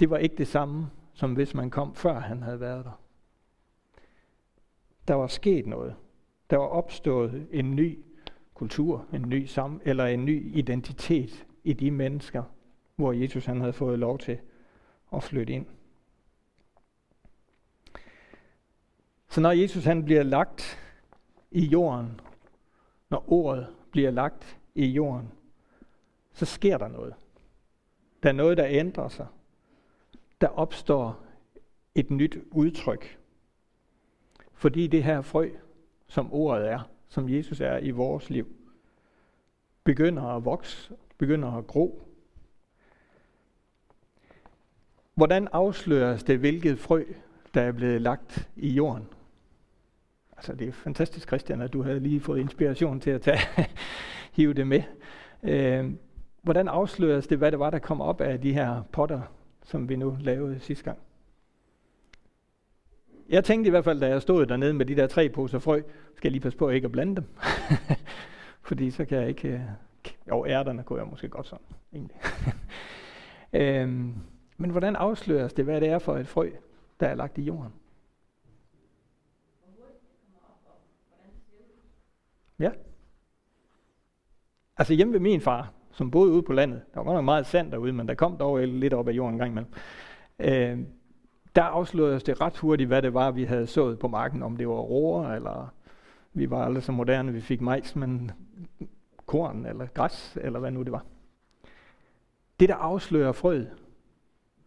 det 0.00 0.10
var 0.10 0.16
ikke 0.16 0.36
det 0.36 0.48
samme, 0.48 0.90
som 1.12 1.34
hvis 1.34 1.54
man 1.54 1.70
kom 1.70 1.94
før 1.94 2.20
han 2.20 2.42
havde 2.42 2.60
været 2.60 2.84
der. 2.84 3.00
Der 5.08 5.14
var 5.14 5.26
sket 5.26 5.66
noget. 5.66 5.94
Der 6.50 6.56
var 6.56 6.66
opstået 6.66 7.48
en 7.50 7.76
ny 7.76 7.98
kultur, 8.54 9.06
en 9.12 9.28
ny 9.28 9.44
sam 9.44 9.80
eller 9.84 10.06
en 10.06 10.24
ny 10.24 10.56
identitet 10.56 11.46
i 11.64 11.72
de 11.72 11.90
mennesker, 11.90 12.42
hvor 12.96 13.12
Jesus 13.12 13.46
han 13.46 13.60
havde 13.60 13.72
fået 13.72 13.98
lov 13.98 14.18
til 14.18 14.38
at 15.12 15.22
flytte 15.22 15.52
ind. 15.52 15.66
Så 19.28 19.40
når 19.40 19.52
Jesus 19.52 19.84
han 19.84 20.04
bliver 20.04 20.22
lagt 20.22 20.78
i 21.50 21.66
jorden, 21.66 22.20
når 23.10 23.24
ordet 23.32 23.66
bliver 23.90 24.10
lagt 24.10 24.58
i 24.74 24.86
jorden, 24.86 25.32
så 26.32 26.44
sker 26.44 26.78
der 26.78 26.88
noget. 26.88 27.14
Der 28.22 28.28
er 28.28 28.32
noget, 28.32 28.56
der 28.56 28.66
ændrer 28.68 29.08
sig. 29.08 29.26
Der 30.40 30.48
opstår 30.48 31.24
et 31.94 32.10
nyt 32.10 32.38
udtryk. 32.50 33.18
Fordi 34.56 34.86
det 34.86 35.04
her 35.04 35.20
frø, 35.20 35.50
som 36.06 36.32
ordet 36.32 36.70
er, 36.70 36.80
som 37.08 37.28
Jesus 37.28 37.60
er 37.60 37.78
i 37.78 37.90
vores 37.90 38.30
liv, 38.30 38.46
begynder 39.84 40.22
at 40.22 40.44
vokse, 40.44 40.94
begynder 41.18 41.52
at 41.52 41.66
gro. 41.66 42.08
Hvordan 45.14 45.48
afsløres 45.52 46.24
det, 46.24 46.38
hvilket 46.38 46.78
frø, 46.78 47.04
der 47.54 47.62
er 47.62 47.72
blevet 47.72 48.02
lagt 48.02 48.48
i 48.56 48.68
jorden? 48.68 49.06
Altså, 50.36 50.54
det 50.54 50.68
er 50.68 50.72
fantastisk, 50.72 51.28
Christian, 51.28 51.60
at 51.60 51.72
du 51.72 51.82
havde 51.82 52.00
lige 52.00 52.20
fået 52.20 52.40
inspiration 52.40 53.00
til 53.00 53.10
at 53.10 53.22
tage, 53.22 53.38
hive 54.36 54.54
det 54.54 54.66
med. 54.66 54.82
Øh, 55.42 55.92
hvordan 56.42 56.68
afsløres 56.68 57.26
det, 57.26 57.38
hvad 57.38 57.50
det 57.50 57.58
var, 57.58 57.70
der 57.70 57.78
kom 57.78 58.00
op 58.00 58.20
af 58.20 58.40
de 58.40 58.52
her 58.52 58.82
potter, 58.92 59.20
som 59.62 59.88
vi 59.88 59.96
nu 59.96 60.16
lavede 60.20 60.60
sidste 60.60 60.84
gang? 60.84 60.98
Jeg 63.28 63.44
tænkte 63.44 63.68
i 63.68 63.70
hvert 63.70 63.84
fald, 63.84 64.00
da 64.00 64.08
jeg 64.08 64.22
stod 64.22 64.46
dernede 64.46 64.74
med 64.74 64.86
de 64.86 64.96
der 64.96 65.06
tre 65.06 65.28
poser 65.28 65.58
frø, 65.58 65.82
skal 66.14 66.28
jeg 66.28 66.32
lige 66.32 66.42
passe 66.42 66.58
på 66.58 66.70
ikke 66.70 66.84
at 66.84 66.92
blande 66.92 67.16
dem. 67.16 67.24
Fordi 68.68 68.90
så 68.90 69.04
kan 69.04 69.18
jeg 69.18 69.28
ikke... 69.28 69.48
Øh, 69.48 69.60
jo, 70.28 70.46
ærterne 70.46 70.82
kunne 70.82 70.98
jeg 70.98 71.08
måske 71.08 71.28
godt 71.28 71.46
sådan, 71.46 71.66
egentlig. 71.92 72.16
øhm, 73.62 74.14
men 74.56 74.70
hvordan 74.70 74.96
afsløres 74.96 75.52
det, 75.52 75.64
hvad 75.64 75.80
det 75.80 75.88
er 75.88 75.98
for 75.98 76.16
et 76.16 76.28
frø, 76.28 76.50
der 77.00 77.06
er 77.06 77.14
lagt 77.14 77.38
i 77.38 77.42
jorden? 77.42 77.72
Ja. 82.58 82.70
Altså 84.76 84.94
hjemme 84.94 85.12
ved 85.12 85.20
min 85.20 85.40
far, 85.40 85.72
som 85.92 86.10
boede 86.10 86.32
ude 86.32 86.42
på 86.42 86.52
landet, 86.52 86.82
der 86.94 87.00
var 87.00 87.04
godt 87.04 87.14
nok 87.14 87.24
meget 87.24 87.46
sand 87.46 87.72
derude, 87.72 87.92
men 87.92 88.08
der 88.08 88.14
kom 88.14 88.36
dog 88.36 88.58
lidt 88.58 88.94
op 88.94 89.08
af 89.08 89.12
jorden 89.12 89.34
en 89.34 89.38
gang 89.38 89.50
imellem. 89.50 89.72
Øh, 90.38 90.86
der 91.56 91.62
afslørede 91.62 92.20
det 92.20 92.40
ret 92.40 92.56
hurtigt, 92.56 92.88
hvad 92.88 93.02
det 93.02 93.14
var, 93.14 93.30
vi 93.30 93.44
havde 93.44 93.66
sået 93.66 93.98
på 93.98 94.08
marken, 94.08 94.42
om 94.42 94.56
det 94.56 94.68
var 94.68 94.74
roer, 94.74 95.32
eller 95.32 95.74
vi 96.32 96.50
var 96.50 96.64
alle 96.64 96.80
så 96.80 96.92
moderne, 96.92 97.32
vi 97.32 97.40
fik 97.40 97.60
majs, 97.60 97.96
men 97.96 98.30
korn, 99.26 99.66
eller 99.66 99.86
græs, 99.86 100.38
eller 100.40 100.58
hvad 100.58 100.70
nu 100.70 100.82
det 100.82 100.92
var. 100.92 101.04
Det, 102.60 102.68
der 102.68 102.74
afslører 102.74 103.32
frøet, 103.32 103.70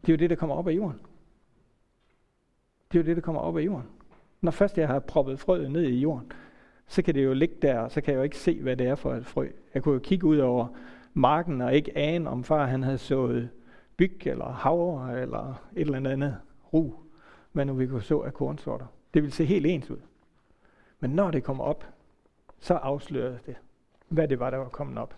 det 0.01 0.09
er 0.09 0.13
jo 0.13 0.17
det, 0.17 0.29
der 0.29 0.35
kommer 0.35 0.55
op 0.55 0.67
af 0.67 0.71
jorden. 0.71 0.99
Det 2.91 2.99
er 2.99 3.03
jo 3.03 3.07
det, 3.07 3.15
der 3.15 3.21
kommer 3.21 3.41
op 3.41 3.57
af 3.57 3.61
jorden. 3.61 3.87
Når 4.41 4.51
først 4.51 4.77
jeg 4.77 4.87
har 4.87 4.99
proppet 4.99 5.39
frøet 5.39 5.71
ned 5.71 5.83
i 5.83 5.99
jorden, 5.99 6.31
så 6.87 7.01
kan 7.01 7.15
det 7.15 7.25
jo 7.25 7.33
ligge 7.33 7.55
der, 7.61 7.79
og 7.79 7.91
så 7.91 8.01
kan 8.01 8.13
jeg 8.13 8.17
jo 8.17 8.23
ikke 8.23 8.37
se, 8.37 8.61
hvad 8.61 8.75
det 8.75 8.87
er 8.87 8.95
for 8.95 9.13
et 9.13 9.25
frø. 9.25 9.47
Jeg 9.73 9.83
kunne 9.83 9.93
jo 9.93 9.99
kigge 9.99 10.27
ud 10.27 10.37
over 10.37 10.67
marken 11.13 11.61
og 11.61 11.75
ikke 11.75 11.97
ane, 11.97 12.29
om 12.29 12.43
far 12.43 12.65
han 12.65 12.83
havde 12.83 12.97
sået 12.97 13.49
byg 13.97 14.27
eller 14.27 14.51
havre 14.51 15.21
eller 15.21 15.63
et 15.75 15.81
eller 15.81 16.11
andet 16.11 16.37
ro, 16.73 16.99
hvad 17.51 17.65
nu 17.65 17.73
vi 17.73 17.87
kunne 17.87 18.01
så 18.01 18.19
af 18.19 18.33
kornsorter. 18.33 18.85
Det 19.13 19.23
vil 19.23 19.31
se 19.31 19.45
helt 19.45 19.65
ens 19.65 19.89
ud. 19.91 19.99
Men 20.99 21.09
når 21.09 21.31
det 21.31 21.43
kommer 21.43 21.63
op, 21.63 21.85
så 22.59 22.73
afslørede 22.73 23.39
det, 23.45 23.55
hvad 24.07 24.27
det 24.27 24.39
var, 24.39 24.49
der 24.49 24.57
var 24.57 24.69
kommet 24.69 24.97
op. 24.97 25.15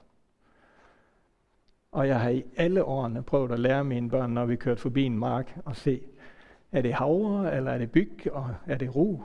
Og 1.91 2.08
jeg 2.08 2.20
har 2.20 2.29
i 2.29 2.43
alle 2.55 2.84
årene 2.84 3.24
prøvet 3.24 3.51
at 3.51 3.60
lære 3.60 3.84
mine 3.84 4.10
børn, 4.10 4.29
når 4.29 4.46
vi 4.46 4.55
kørte 4.55 4.81
forbi 4.81 5.03
en 5.03 5.17
mark, 5.17 5.58
at 5.67 5.77
se, 5.77 6.01
er 6.72 6.81
det 6.81 6.93
havre, 6.93 7.55
eller 7.55 7.72
er 7.72 7.77
det 7.77 7.91
byg, 7.91 8.27
og 8.31 8.55
er 8.67 8.77
det 8.77 8.96
ro? 8.96 9.24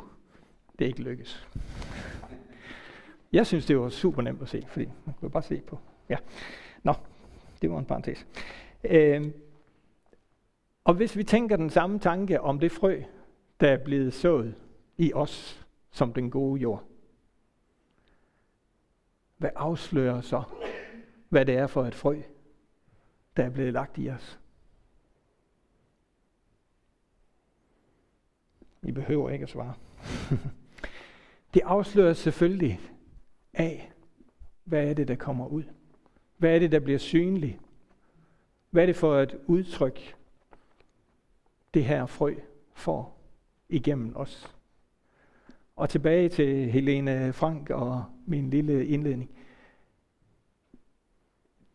Det 0.78 0.85
er 0.85 0.88
ikke 0.88 1.02
lykkes. 1.02 1.49
Jeg 3.33 3.47
synes, 3.47 3.66
det 3.66 3.78
var 3.78 3.88
super 3.88 4.23
nemt 4.23 4.42
at 4.42 4.49
se, 4.49 4.66
fordi 4.68 4.88
man 5.04 5.14
kunne 5.21 5.30
bare 5.30 5.42
se 5.42 5.61
på. 5.66 5.78
Ja. 6.09 6.16
Nå, 6.83 6.95
det 7.62 7.71
var 7.71 7.78
en 7.78 7.85
parentes. 7.85 8.26
Øh, 8.85 9.30
og 10.87 10.95
hvis 10.95 11.16
vi 11.16 11.25
tænker 11.25 11.57
den 11.57 11.71
samme 11.71 11.99
tanke 11.99 12.40
om 12.40 12.61
det 12.61 12.73
frø, 12.73 13.02
der 13.61 13.71
er 13.71 13.85
blevet 13.85 14.14
sået 14.14 14.55
i 14.97 15.12
os 15.12 15.66
som 15.90 16.12
den 16.12 16.31
gode 16.31 16.61
jord, 16.61 16.85
hvad 19.37 19.50
afslører 19.55 20.21
så, 20.21 20.43
hvad 21.28 21.45
det 21.45 21.57
er 21.57 21.66
for 21.66 21.85
et 21.85 21.95
frø, 21.95 22.23
der 23.37 23.45
er 23.45 23.50
blevet 23.50 23.73
lagt 23.73 23.99
i 23.99 24.11
os? 24.11 24.38
I 28.83 28.93
behøver 28.93 29.31
ikke 29.31 29.43
at 29.43 29.49
svare. 29.49 29.75
det 31.55 31.62
afslører 31.64 32.12
selvfølgelig 32.12 32.81
af, 33.55 33.93
hvad 34.64 34.88
er 34.88 34.95
det, 34.95 35.09
der 35.09 35.16
kommer 35.16 35.47
ud? 35.47 35.64
Hvad 36.37 36.55
er 36.55 36.59
det, 36.59 36.73
der 36.73 36.81
bliver 36.81 36.99
synligt? 36.99 37.59
Hvad 38.71 38.83
er 38.83 38.87
det 38.87 38.97
for 38.97 39.19
et 39.19 39.38
udtryk, 39.47 40.16
det 41.75 41.85
her 41.85 42.07
frø 42.07 42.35
får 42.75 43.19
igennem 43.69 44.13
os? 44.17 44.57
Og 45.77 45.91
tilbage 45.91 46.29
til 46.29 46.71
Helene 46.71 47.33
Frank 47.33 47.71
og 47.71 48.05
min 48.27 48.51
lille 48.51 48.87
indledning. 48.87 49.31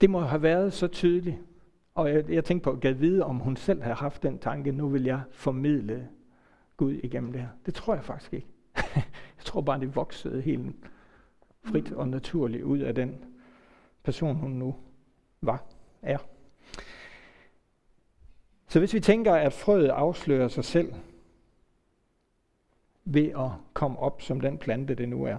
Det 0.02 0.10
må 0.10 0.20
have 0.20 0.42
været 0.42 0.74
så 0.74 0.88
tydeligt, 0.88 1.38
og 1.96 2.10
jeg, 2.10 2.30
jeg 2.30 2.46
tænkte 2.46 2.64
på 2.64 2.80
at 2.88 3.02
vide, 3.02 3.26
om 3.26 3.40
hun 3.40 3.56
selv 3.56 3.82
havde 3.82 3.96
haft 3.96 4.24
den 4.24 4.40
tanke, 4.40 4.72
nu 4.72 4.90
vil 4.90 5.04
jeg 5.04 5.22
formidle 5.32 6.10
Gud 6.78 6.94
igennem 6.94 7.32
det 7.32 7.42
her. 7.42 7.50
Det 7.66 7.74
tror 7.74 7.94
jeg 7.94 8.04
faktisk 8.04 8.34
ikke. 8.34 8.48
jeg 9.38 9.46
tror 9.46 9.62
bare, 9.62 9.80
det 9.80 9.96
voksede 9.96 10.42
helt 10.42 10.76
frit 11.64 11.92
og 11.92 12.08
naturligt 12.08 12.64
ud 12.64 12.80
af 12.80 12.96
den 12.96 13.26
person, 14.04 14.36
hun 14.36 14.52
nu 14.52 14.76
var, 15.42 15.64
er. 16.02 16.18
Så 18.72 18.80
hvis 18.80 18.94
vi 18.94 19.00
tænker, 19.00 19.34
at 19.34 19.54
frøet 19.54 19.90
afslører 19.90 20.48
sig 20.48 20.66
selv 20.66 20.94
ved 23.06 23.30
at 23.30 23.50
komme 23.74 24.00
op 24.00 24.22
som 24.22 24.42
den 24.42 24.58
plante, 24.58 24.96
det 24.96 25.10
nu 25.10 25.24
er, 25.24 25.38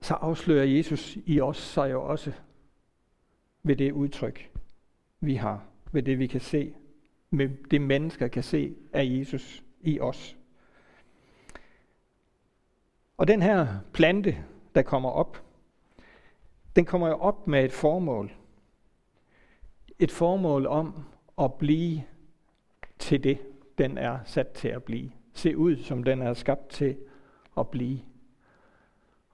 så 0.00 0.14
afslører 0.14 0.64
Jesus 0.64 1.18
i 1.26 1.40
os 1.40 1.56
sig 1.56 1.90
jo 1.90 2.02
også 2.02 2.32
ved 3.62 3.76
det 3.76 3.92
udtryk, 3.92 4.50
vi 5.20 5.34
har, 5.34 5.64
ved 5.92 6.02
det 6.02 6.18
vi 6.18 6.26
kan 6.26 6.40
se, 6.40 6.74
med 7.30 7.48
det 7.70 7.80
mennesker 7.80 8.28
kan 8.28 8.42
se 8.42 8.74
af 8.92 9.04
Jesus 9.06 9.62
i 9.80 10.00
os. 10.00 10.36
Og 13.16 13.28
den 13.28 13.42
her 13.42 13.78
plante, 13.92 14.44
der 14.74 14.82
kommer 14.82 15.10
op, 15.10 15.42
den 16.76 16.84
kommer 16.84 17.08
jo 17.08 17.14
op 17.14 17.46
med 17.46 17.64
et 17.64 17.72
formål. 17.72 18.32
Et 19.98 20.10
formål 20.10 20.66
om 20.66 21.04
at 21.38 21.54
blive 21.54 22.02
til 22.98 23.24
det, 23.24 23.38
den 23.78 23.98
er 23.98 24.18
sat 24.24 24.48
til 24.48 24.68
at 24.68 24.82
blive. 24.82 25.10
Se 25.34 25.56
ud, 25.56 25.76
som 25.76 26.04
den 26.04 26.22
er 26.22 26.34
skabt 26.34 26.68
til 26.68 26.96
at 27.58 27.68
blive. 27.68 28.00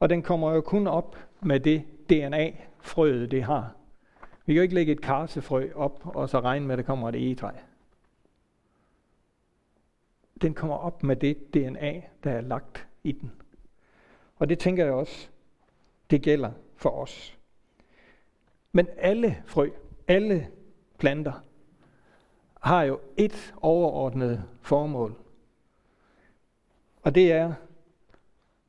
Og 0.01 0.09
den 0.09 0.23
kommer 0.23 0.53
jo 0.53 0.61
kun 0.61 0.87
op 0.87 1.17
med 1.41 1.61
det 1.61 1.85
DNA, 2.11 2.51
frøet 2.81 3.31
det 3.31 3.43
har. 3.43 3.77
Vi 4.47 4.53
kan 4.53 4.57
jo 4.57 4.63
ikke 4.63 4.75
lægge 4.75 4.93
et 4.93 5.01
karsefrø 5.01 5.71
op, 5.75 6.01
og 6.05 6.29
så 6.29 6.41
regne 6.41 6.67
med, 6.67 6.73
at 6.73 6.79
der 6.79 6.85
kommer 6.85 7.09
et 7.09 7.15
egetræ. 7.15 7.51
Den 10.43 10.55
kommer 10.55 10.77
op 10.77 11.03
med 11.03 11.17
det 11.17 11.55
DNA, 11.55 12.03
der 12.25 12.31
er 12.31 12.41
lagt 12.41 12.89
i 13.05 13.13
den. 13.13 13.33
Og 14.37 14.49
det 14.49 14.59
tænker 14.59 14.85
jeg 14.85 14.93
også, 14.93 15.29
det 16.11 16.23
gælder 16.23 16.53
for 16.77 16.91
os. 16.91 17.39
Men 18.73 18.89
alle 18.97 19.43
frø, 19.47 19.71
alle 20.11 20.49
planter, 20.99 21.33
har 22.61 22.83
jo 22.83 23.01
et 23.17 23.55
overordnet 23.57 24.45
formål. 24.61 25.15
Og 27.03 27.15
det 27.15 27.33
er 27.33 27.55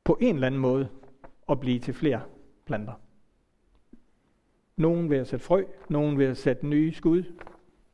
på 0.04 0.18
en 0.22 0.36
eller 0.36 0.48
anden 0.48 0.62
måde 0.62 0.90
at 1.50 1.60
blive 1.60 1.80
til 1.80 1.94
flere 1.94 2.22
planter. 2.66 2.94
Nogen 4.76 5.10
ved 5.10 5.18
at 5.18 5.28
sætte 5.28 5.46
frø, 5.46 5.64
nogen 5.90 6.18
ved 6.18 6.26
at 6.26 6.38
sætte 6.38 6.68
nye 6.68 6.94
skud. 6.94 7.24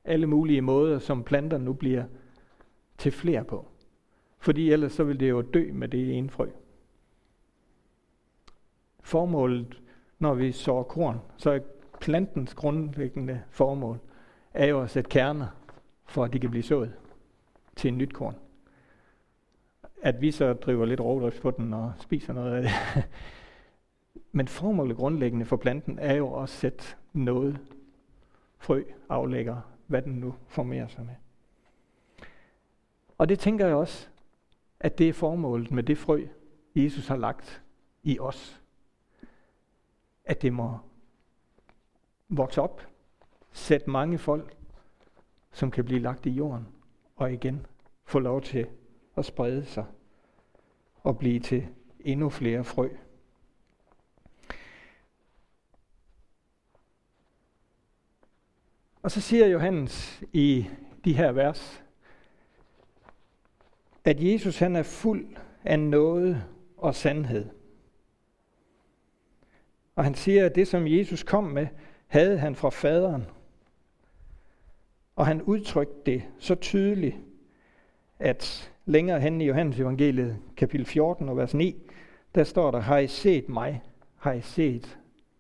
Alle 0.04 0.28
mulige 0.28 0.62
måder, 0.62 1.00
som 1.00 1.24
planter 1.24 1.58
nu 1.58 1.74
bliver 1.74 2.04
til 2.98 3.12
flere 3.12 3.44
på. 3.44 3.68
Fordi 4.40 4.72
ellers 4.72 4.92
så 4.92 5.04
vil 5.04 5.20
det 5.20 5.30
jo 5.30 5.42
dø 5.42 5.72
med 5.74 5.88
det 5.88 6.18
ene 6.18 6.30
frø. 6.30 6.50
Formålet, 9.00 9.82
når 10.20 10.34
vi 10.34 10.52
sår 10.52 10.84
korn, 10.84 11.20
så 11.38 11.52
er 11.52 11.60
plantens 12.00 12.54
grundlæggende 12.54 13.42
formål, 13.50 14.00
er 14.54 14.66
jo 14.66 14.82
at 14.82 14.90
sætte 14.90 15.10
kerner, 15.10 15.48
for 16.06 16.24
at 16.24 16.34
de 16.34 16.40
kan 16.40 16.50
blive 16.50 16.64
sået 16.64 16.94
til 17.76 17.88
en 17.88 17.98
nyt 17.98 18.14
korn. 18.14 18.36
At 20.02 20.22
vi 20.22 20.32
så 20.32 20.54
driver 20.54 20.86
lidt 20.86 21.00
rovdrift 21.00 21.42
på 21.42 21.52
den 21.52 21.74
og 21.74 21.94
spiser 22.00 22.34
noget 22.34 22.56
af 22.56 22.62
det, 22.62 22.72
Men 24.32 24.48
formålet 24.48 24.98
grundlæggende 24.98 25.46
for 25.46 25.58
planten 25.58 26.00
er 26.00 26.14
jo 26.14 26.42
at 26.44 26.50
sætte 26.50 26.84
noget 27.14 27.60
frø, 28.58 28.84
aflægger, 29.10 29.62
hvad 29.88 30.02
den 30.02 30.14
nu 30.14 30.36
formerer 30.48 30.88
sig 30.88 31.06
med. 31.06 31.16
Og 33.18 33.30
det 33.30 33.40
tænker 33.40 33.66
jeg 33.66 33.76
også, 33.76 34.08
at 34.80 34.98
det 34.98 35.10
er 35.10 35.14
formålet 35.14 35.72
med 35.72 35.84
det 35.84 35.98
frø, 35.98 36.28
Jesus 36.76 37.08
har 37.08 37.18
lagt 37.18 37.64
i 38.04 38.20
os. 38.20 38.62
At 40.26 40.42
det 40.42 40.54
må 40.54 40.78
vokse 42.30 42.62
op, 42.62 42.88
sætte 43.52 43.90
mange 43.90 44.18
folk, 44.18 44.56
som 45.52 45.72
kan 45.72 45.86
blive 45.86 46.00
lagt 46.00 46.26
i 46.26 46.30
jorden, 46.30 46.68
og 47.16 47.34
igen 47.34 47.66
få 48.06 48.20
lov 48.20 48.42
til 48.42 48.68
at 49.18 49.26
sprede 49.26 49.66
sig 49.66 49.86
og 51.04 51.18
blive 51.18 51.40
til 51.40 51.68
endnu 52.00 52.30
flere 52.30 52.64
frø. 52.64 52.90
Og 59.02 59.12
så 59.12 59.22
siger 59.22 59.48
Johannes 59.48 60.24
i 60.34 60.70
de 61.06 61.14
her 61.14 61.32
vers, 61.32 61.84
at 64.06 64.24
Jesus 64.24 64.60
han 64.60 64.76
er 64.76 64.84
fuld 64.84 65.38
af 65.64 65.80
noget 65.80 66.44
og 66.78 66.96
sandhed. 66.96 67.50
Og 69.96 70.04
han 70.04 70.16
siger, 70.16 70.46
at 70.46 70.56
det 70.56 70.68
som 70.68 70.88
Jesus 70.88 71.24
kom 71.24 71.44
med, 71.44 71.68
havde 72.08 72.38
han 72.38 72.56
fra 72.56 72.70
faderen. 72.70 73.26
Og 75.16 75.28
han 75.28 75.42
udtrykte 75.42 76.02
det 76.06 76.24
så 76.40 76.56
tydeligt, 76.56 77.16
at 78.20 78.72
længere 78.86 79.20
hen 79.20 79.42
i 79.42 79.46
Johannes 79.46 79.80
evangeliet, 79.80 80.38
kapitel 80.58 80.86
14 80.86 81.30
og 81.30 81.38
vers 81.38 81.54
9, 81.54 81.92
der 82.36 82.44
står 82.44 82.72
der, 82.72 82.80
har 82.80 82.98
I 82.98 83.08
set 83.08 83.50
mig, 83.50 83.84
har 84.16 84.34
I 84.34 84.42
set 84.42 84.98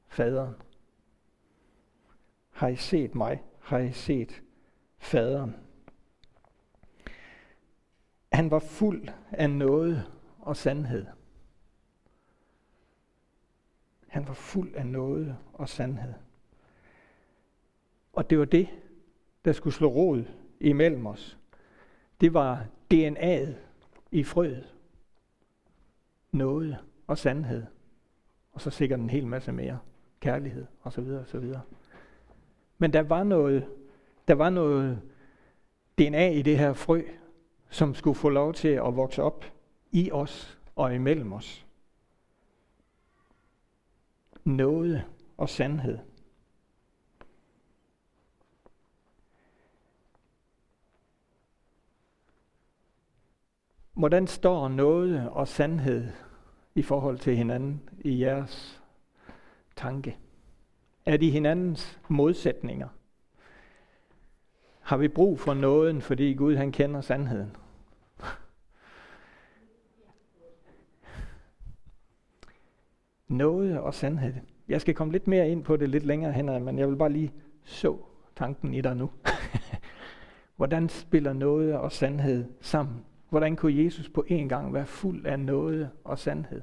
faderen. 0.07 0.55
Har 2.49 2.67
I 2.67 2.75
set 2.75 3.15
mig, 3.15 3.43
har 3.59 3.77
I 3.77 3.91
set 3.91 4.41
faderen. 4.97 5.55
Han 8.31 8.51
var 8.51 8.59
fuld 8.59 9.09
af 9.31 9.49
noget 9.49 10.05
og 10.39 10.57
sandhed. 10.57 11.05
Han 14.07 14.27
var 14.27 14.33
fuld 14.33 14.75
af 14.75 14.85
noget 14.85 15.37
og 15.53 15.69
sandhed. 15.69 16.13
Og 18.17 18.29
det 18.29 18.39
var 18.39 18.45
det, 18.45 18.67
der 19.45 19.51
skulle 19.51 19.73
slå 19.73 19.87
rod 19.87 20.23
imellem 20.59 21.05
os. 21.05 21.37
Det 22.21 22.33
var 22.33 22.65
DNA'et 22.93 23.53
i 24.11 24.23
frøet. 24.23 24.75
Noget 26.31 26.77
og 27.07 27.17
sandhed. 27.17 27.63
Og 28.51 28.61
så 28.61 28.69
sikkert 28.69 28.99
en 28.99 29.09
hel 29.09 29.27
masse 29.27 29.51
mere. 29.51 29.79
Kærlighed 30.19 30.65
og 30.81 30.93
så 30.93 31.01
videre 31.01 31.21
og 31.21 31.27
så 31.27 31.39
videre. 31.39 31.61
Men 32.77 32.93
der 32.93 33.01
var 33.01 33.23
noget, 33.23 33.67
der 34.27 34.33
var 34.33 34.49
noget 34.49 35.01
DNA 35.97 36.29
i 36.29 36.41
det 36.41 36.57
her 36.57 36.73
frø, 36.73 37.01
som 37.69 37.95
skulle 37.95 38.15
få 38.15 38.29
lov 38.29 38.53
til 38.53 38.67
at 38.67 38.95
vokse 38.95 39.23
op 39.23 39.45
i 39.91 40.11
os 40.11 40.59
og 40.75 40.95
imellem 40.95 41.33
os. 41.33 41.65
Noget 44.43 45.03
og 45.37 45.49
sandhed. 45.49 45.97
Hvordan 53.97 54.27
står 54.27 54.67
noget 54.67 55.29
og 55.29 55.47
sandhed 55.47 56.07
i 56.75 56.81
forhold 56.81 57.17
til 57.17 57.35
hinanden 57.35 57.89
i 57.99 58.21
jeres 58.21 58.83
tanke? 59.75 60.17
Er 61.05 61.17
de 61.17 61.31
hinandens 61.31 61.99
modsætninger? 62.07 62.87
Har 64.81 64.97
vi 64.97 65.07
brug 65.07 65.39
for 65.39 65.53
nåden, 65.53 66.01
fordi 66.01 66.33
Gud 66.33 66.55
han 66.55 66.71
kender 66.71 67.01
sandheden? 67.01 67.55
Noget 73.27 73.79
og 73.79 73.93
sandhed. 73.93 74.33
Jeg 74.67 74.81
skal 74.81 74.93
komme 74.93 75.13
lidt 75.13 75.27
mere 75.27 75.49
ind 75.49 75.63
på 75.63 75.77
det 75.77 75.89
lidt 75.89 76.05
længere 76.05 76.31
hen, 76.31 76.45
men 76.45 76.79
jeg 76.79 76.89
vil 76.89 76.95
bare 76.95 77.11
lige 77.11 77.33
så 77.63 77.97
tanken 78.35 78.73
i 78.73 78.81
dig 78.81 78.95
nu. 78.95 79.11
Hvordan 80.55 80.89
spiller 80.89 81.33
noget 81.33 81.75
og 81.75 81.91
sandhed 81.91 82.45
sammen? 82.61 83.05
Hvordan 83.29 83.55
kunne 83.55 83.83
Jesus 83.83 84.09
på 84.09 84.25
en 84.27 84.49
gang 84.49 84.73
være 84.73 84.85
fuld 84.85 85.25
af 85.25 85.39
noget 85.39 85.89
og 86.03 86.19
sandhed? 86.19 86.61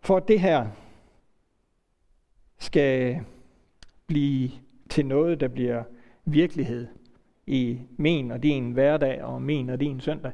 For 0.00 0.16
at 0.16 0.28
det 0.28 0.40
her 0.40 0.68
skal 2.58 3.20
blive 4.06 4.50
til 4.88 5.06
noget, 5.06 5.40
der 5.40 5.48
bliver 5.48 5.84
virkelighed 6.24 6.88
i 7.46 7.80
min 7.96 8.30
og 8.30 8.42
din 8.42 8.72
hverdag 8.72 9.24
og 9.24 9.42
min 9.42 9.70
og 9.70 9.80
din 9.80 10.00
søndag, 10.00 10.32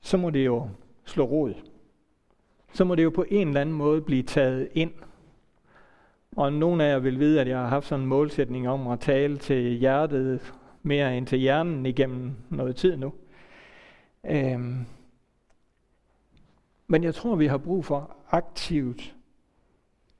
så 0.00 0.16
må 0.16 0.30
det 0.30 0.46
jo 0.46 0.68
slå 1.04 1.24
rod. 1.24 1.54
Så 2.72 2.84
må 2.84 2.94
det 2.94 3.04
jo 3.04 3.10
på 3.10 3.24
en 3.28 3.48
eller 3.48 3.60
anden 3.60 3.74
måde 3.74 4.02
blive 4.02 4.22
taget 4.22 4.68
ind. 4.72 4.92
Og 6.38 6.52
nogle 6.52 6.84
af 6.84 6.88
jer 6.90 6.98
vil 6.98 7.18
vide, 7.18 7.40
at 7.40 7.48
jeg 7.48 7.58
har 7.58 7.66
haft 7.66 7.86
sådan 7.86 8.02
en 8.02 8.08
målsætning 8.08 8.68
om 8.68 8.88
at 8.88 9.00
tale 9.00 9.38
til 9.38 9.78
hjertet 9.78 10.54
mere 10.82 11.18
end 11.18 11.26
til 11.26 11.38
hjernen 11.38 11.86
igennem 11.86 12.32
noget 12.50 12.76
tid 12.76 12.96
nu. 12.96 13.12
Øhm. 14.24 14.86
Men 16.86 17.04
jeg 17.04 17.14
tror, 17.14 17.36
vi 17.36 17.46
har 17.46 17.58
brug 17.58 17.84
for 17.84 18.16
aktivt 18.30 19.16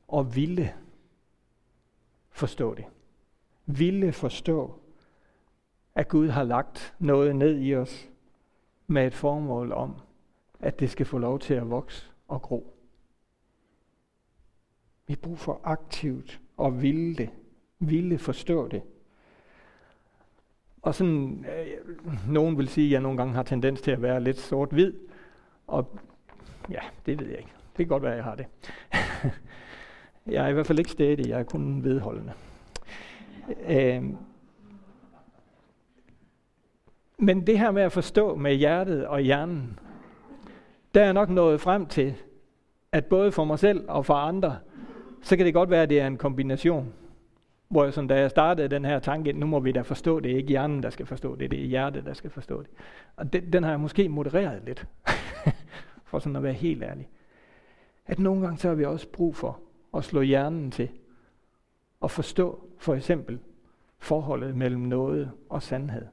og 0.09 0.37
ville 0.37 0.75
forstå 2.31 2.75
det. 2.75 2.85
Ville 3.67 4.13
forstå, 4.13 4.75
at 5.95 6.09
Gud 6.09 6.29
har 6.29 6.43
lagt 6.43 6.95
noget 6.99 7.37
ned 7.37 7.61
i 7.61 7.75
os 7.75 8.09
med 8.87 9.07
et 9.07 9.15
formål 9.15 9.73
om, 9.73 9.95
at 10.61 10.81
det 10.81 10.91
skal 10.91 11.07
få 11.07 11.19
lov 11.19 11.39
til 11.39 11.55
at 11.55 11.71
vokse 11.71 12.11
og 12.29 12.43
gro. 12.43 12.78
Vi 15.09 15.13
har 15.13 15.19
brug 15.23 15.39
for 15.39 15.61
aktivt 15.65 16.41
og 16.57 16.83
ville 16.83 17.17
det. 17.17 17.31
Ville 17.79 18.19
forstå 18.19 18.69
det. 18.69 18.83
Og 20.83 20.95
sådan, 20.95 21.45
øh, 21.45 22.31
nogen 22.33 22.59
vil 22.59 22.69
sige, 22.69 22.87
at 22.87 22.93
jeg 22.93 23.01
nogle 23.01 23.19
gange 23.19 23.35
har 23.35 23.43
tendens 23.43 23.81
til 23.81 23.91
at 23.91 24.03
være 24.03 24.21
lidt 24.21 24.39
sort-hvid. 24.39 24.93
Og 25.67 25.99
ja, 26.71 26.81
det 27.07 27.21
ved 27.21 27.27
jeg 27.27 27.39
ikke. 27.39 27.53
Det 27.69 27.77
kan 27.77 27.87
godt 27.87 28.03
være, 28.03 28.13
at 28.13 28.17
jeg 28.17 28.25
har 28.25 28.35
det. 28.35 28.47
jeg 30.35 30.45
er 30.45 30.49
i 30.49 30.53
hvert 30.53 30.67
fald 30.67 30.79
ikke 30.79 30.91
stædig, 30.91 31.29
jeg 31.29 31.41
er 31.41 31.45
kun 31.45 31.85
vedholdende. 31.85 32.33
Øh, 33.69 34.05
men 37.19 37.47
det 37.47 37.59
her 37.59 37.71
med 37.71 37.83
at 37.83 37.93
forstå 37.93 38.35
med 38.35 38.55
hjertet 38.55 39.07
og 39.07 39.21
hjernen, 39.21 39.79
der 40.95 41.05
er 41.05 41.13
nok 41.13 41.29
nået 41.29 41.61
frem 41.61 41.87
til, 41.87 42.15
at 42.93 43.07
både 43.07 43.33
for 43.33 43.45
mig 43.45 43.59
selv 43.59 43.85
og 43.89 44.07
for 44.07 44.15
andre, 44.15 44.59
så 45.23 45.37
kan 45.37 45.47
det 45.47 45.55
godt 45.55 45.71
være, 45.71 45.83
at 45.83 45.91
det 45.91 46.01
er 46.01 46.07
en 46.07 46.17
kombination. 46.17 46.93
Hvor 47.69 47.85
jeg, 47.85 47.95
sådan, 47.95 48.09
da 48.09 48.21
jeg 48.21 48.31
startede 48.31 48.69
den 48.69 48.85
her 48.85 48.99
tanke, 48.99 49.33
nu 49.33 49.47
må 49.47 49.61
vi 49.61 49.73
da 49.73 49.81
forstå 49.81 50.21
det, 50.21 50.29
ikke 50.29 50.49
hjernen, 50.49 50.83
der 50.83 50.91
skal 50.91 51.07
forstå 51.07 51.37
det, 51.37 51.51
det 51.51 51.61
er 51.61 51.67
hjertet, 51.67 52.05
der 52.05 52.13
skal 52.13 52.31
forstå 52.31 52.63
det. 52.63 52.71
Og 53.17 53.33
den, 53.33 53.53
den 53.53 53.63
har 53.63 53.71
jeg 53.71 53.81
måske 53.81 54.09
modereret 54.09 54.63
lidt, 54.65 54.87
for 56.09 56.19
sådan 56.19 56.37
at 56.37 56.43
være 56.43 56.53
helt 56.53 56.83
ærlig. 56.83 57.09
At 58.07 58.19
nogle 58.19 58.43
gange 58.43 58.59
så 58.59 58.69
har 58.69 58.75
vi 58.75 58.85
også 58.85 59.09
brug 59.09 59.37
for 59.37 59.61
at 59.97 60.05
slå 60.05 60.21
hjernen 60.21 60.71
til, 60.71 60.89
og 62.01 62.11
forstå 62.11 62.65
for 62.79 62.95
eksempel 62.95 63.39
forholdet 63.99 64.57
mellem 64.57 64.81
noget 64.81 65.31
og 65.49 65.63
sandhed. 65.63 66.07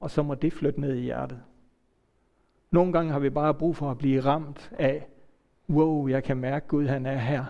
Og 0.00 0.10
så 0.10 0.22
må 0.22 0.34
det 0.34 0.52
flytte 0.52 0.80
ned 0.80 0.94
i 0.94 1.00
hjertet. 1.00 1.42
Nogle 2.70 2.92
gange 2.92 3.12
har 3.12 3.18
vi 3.18 3.30
bare 3.30 3.54
brug 3.54 3.76
for 3.76 3.90
at 3.90 3.98
blive 3.98 4.20
ramt 4.20 4.70
af, 4.78 5.06
wow, 5.70 6.08
jeg 6.08 6.24
kan 6.24 6.36
mærke, 6.36 6.66
Gud 6.66 6.86
han 6.86 7.06
er 7.06 7.18
her. 7.18 7.44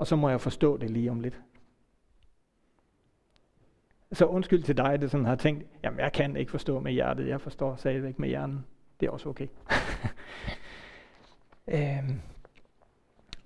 Og 0.00 0.06
så 0.06 0.16
må 0.16 0.28
jeg 0.28 0.40
forstå 0.40 0.76
det 0.76 0.90
lige 0.90 1.10
om 1.10 1.20
lidt. 1.20 1.40
Så 4.12 4.24
undskyld 4.24 4.62
til 4.62 4.76
dig, 4.76 5.00
der 5.00 5.08
sådan 5.08 5.26
har 5.26 5.36
tænkt, 5.36 5.66
jamen 5.84 6.00
jeg 6.00 6.12
kan 6.12 6.36
ikke 6.36 6.50
forstå 6.50 6.80
med 6.80 6.92
hjertet, 6.92 7.28
jeg 7.28 7.40
forstår 7.40 7.76
stadigvæk 7.76 8.18
med 8.18 8.28
hjernen. 8.28 8.64
Det 9.00 9.06
er 9.06 9.10
også 9.10 9.28
okay. 9.28 9.46
øhm. 11.76 12.20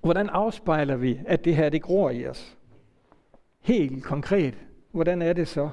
Hvordan 0.01 0.29
afspejler 0.29 0.97
vi, 0.97 1.21
at 1.27 1.45
det 1.45 1.57
her 1.57 1.69
det 1.69 1.83
gror 1.83 2.11
i 2.11 2.27
os? 2.27 2.59
Helt 3.61 4.05
konkret, 4.05 4.59
hvordan 4.93 5.23
er 5.23 5.33
det 5.33 5.49
så, 5.49 5.71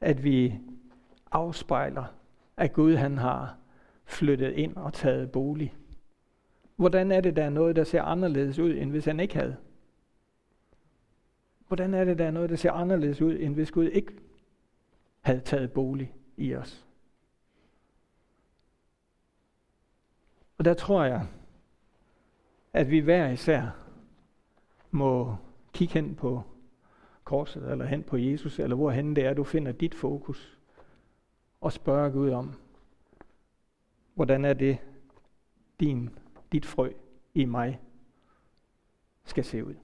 at 0.00 0.24
vi 0.24 0.54
afspejler, 1.32 2.04
at 2.56 2.72
Gud 2.72 2.96
han 2.96 3.18
har 3.18 3.56
flyttet 4.04 4.52
ind 4.52 4.76
og 4.76 4.92
taget 4.92 5.30
bolig? 5.30 5.74
Hvordan 6.76 7.12
er 7.12 7.20
det, 7.20 7.36
der 7.36 7.44
er 7.44 7.50
noget, 7.50 7.76
der 7.76 7.84
ser 7.84 8.02
anderledes 8.02 8.58
ud, 8.58 8.74
end 8.74 8.90
hvis 8.90 9.04
han 9.04 9.20
ikke 9.20 9.36
havde? 9.36 9.56
Hvordan 11.68 11.94
er 11.94 12.04
det, 12.04 12.18
der 12.18 12.26
er 12.26 12.30
noget, 12.30 12.50
der 12.50 12.56
ser 12.56 12.72
anderledes 12.72 13.20
ud, 13.20 13.36
end 13.40 13.54
hvis 13.54 13.70
Gud 13.70 13.88
ikke 13.88 14.12
havde 15.20 15.40
taget 15.40 15.72
bolig 15.72 16.14
i 16.36 16.54
os? 16.54 16.86
Og 20.58 20.64
der 20.64 20.74
tror 20.74 21.04
jeg, 21.04 21.26
at 22.72 22.90
vi 22.90 22.98
hver 22.98 23.28
især 23.28 23.70
må 24.90 25.36
kigge 25.72 25.94
hen 25.94 26.14
på 26.14 26.42
korset, 27.24 27.70
eller 27.70 27.84
hen 27.84 28.02
på 28.02 28.16
Jesus, 28.16 28.58
eller 28.58 28.76
hvorhen 28.76 29.16
det 29.16 29.24
er, 29.24 29.34
du 29.34 29.44
finder 29.44 29.72
dit 29.72 29.94
fokus, 29.94 30.58
og 31.60 31.72
spørge 31.72 32.10
Gud 32.10 32.30
om, 32.30 32.52
hvordan 34.14 34.44
er 34.44 34.52
det, 34.52 34.78
din, 35.80 36.10
dit 36.52 36.66
frø 36.66 36.92
i 37.34 37.44
mig 37.44 37.80
skal 39.24 39.44
se 39.44 39.64
ud. 39.64 39.74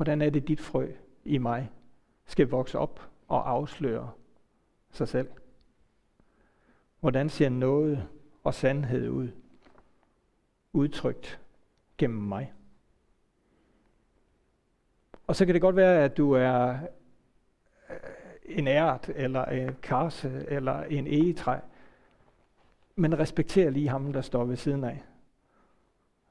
Hvordan 0.00 0.22
er 0.22 0.30
det, 0.30 0.48
dit 0.48 0.60
frø 0.60 0.92
i 1.24 1.38
mig 1.38 1.70
skal 2.24 2.48
vokse 2.48 2.78
op 2.78 3.10
og 3.28 3.50
afsløre 3.50 4.10
sig 4.90 5.08
selv? 5.08 5.28
Hvordan 7.00 7.28
ser 7.28 7.48
noget 7.48 8.08
og 8.44 8.54
sandhed 8.54 9.08
ud, 9.08 9.28
udtrykt 10.72 11.40
gennem 11.98 12.22
mig? 12.22 12.52
Og 15.26 15.36
så 15.36 15.46
kan 15.46 15.54
det 15.54 15.62
godt 15.62 15.76
være, 15.76 16.04
at 16.04 16.16
du 16.16 16.32
er 16.32 16.78
øh, 17.90 17.96
en 18.44 18.66
ært, 18.66 19.10
eller 19.14 19.44
en 19.44 19.76
karse, 19.82 20.44
eller 20.48 20.82
en 20.82 21.06
egetræ. 21.06 21.58
Men 22.96 23.18
respekter 23.18 23.70
lige 23.70 23.88
ham, 23.88 24.12
der 24.12 24.20
står 24.20 24.44
ved 24.44 24.56
siden 24.56 24.84
af, 24.84 25.02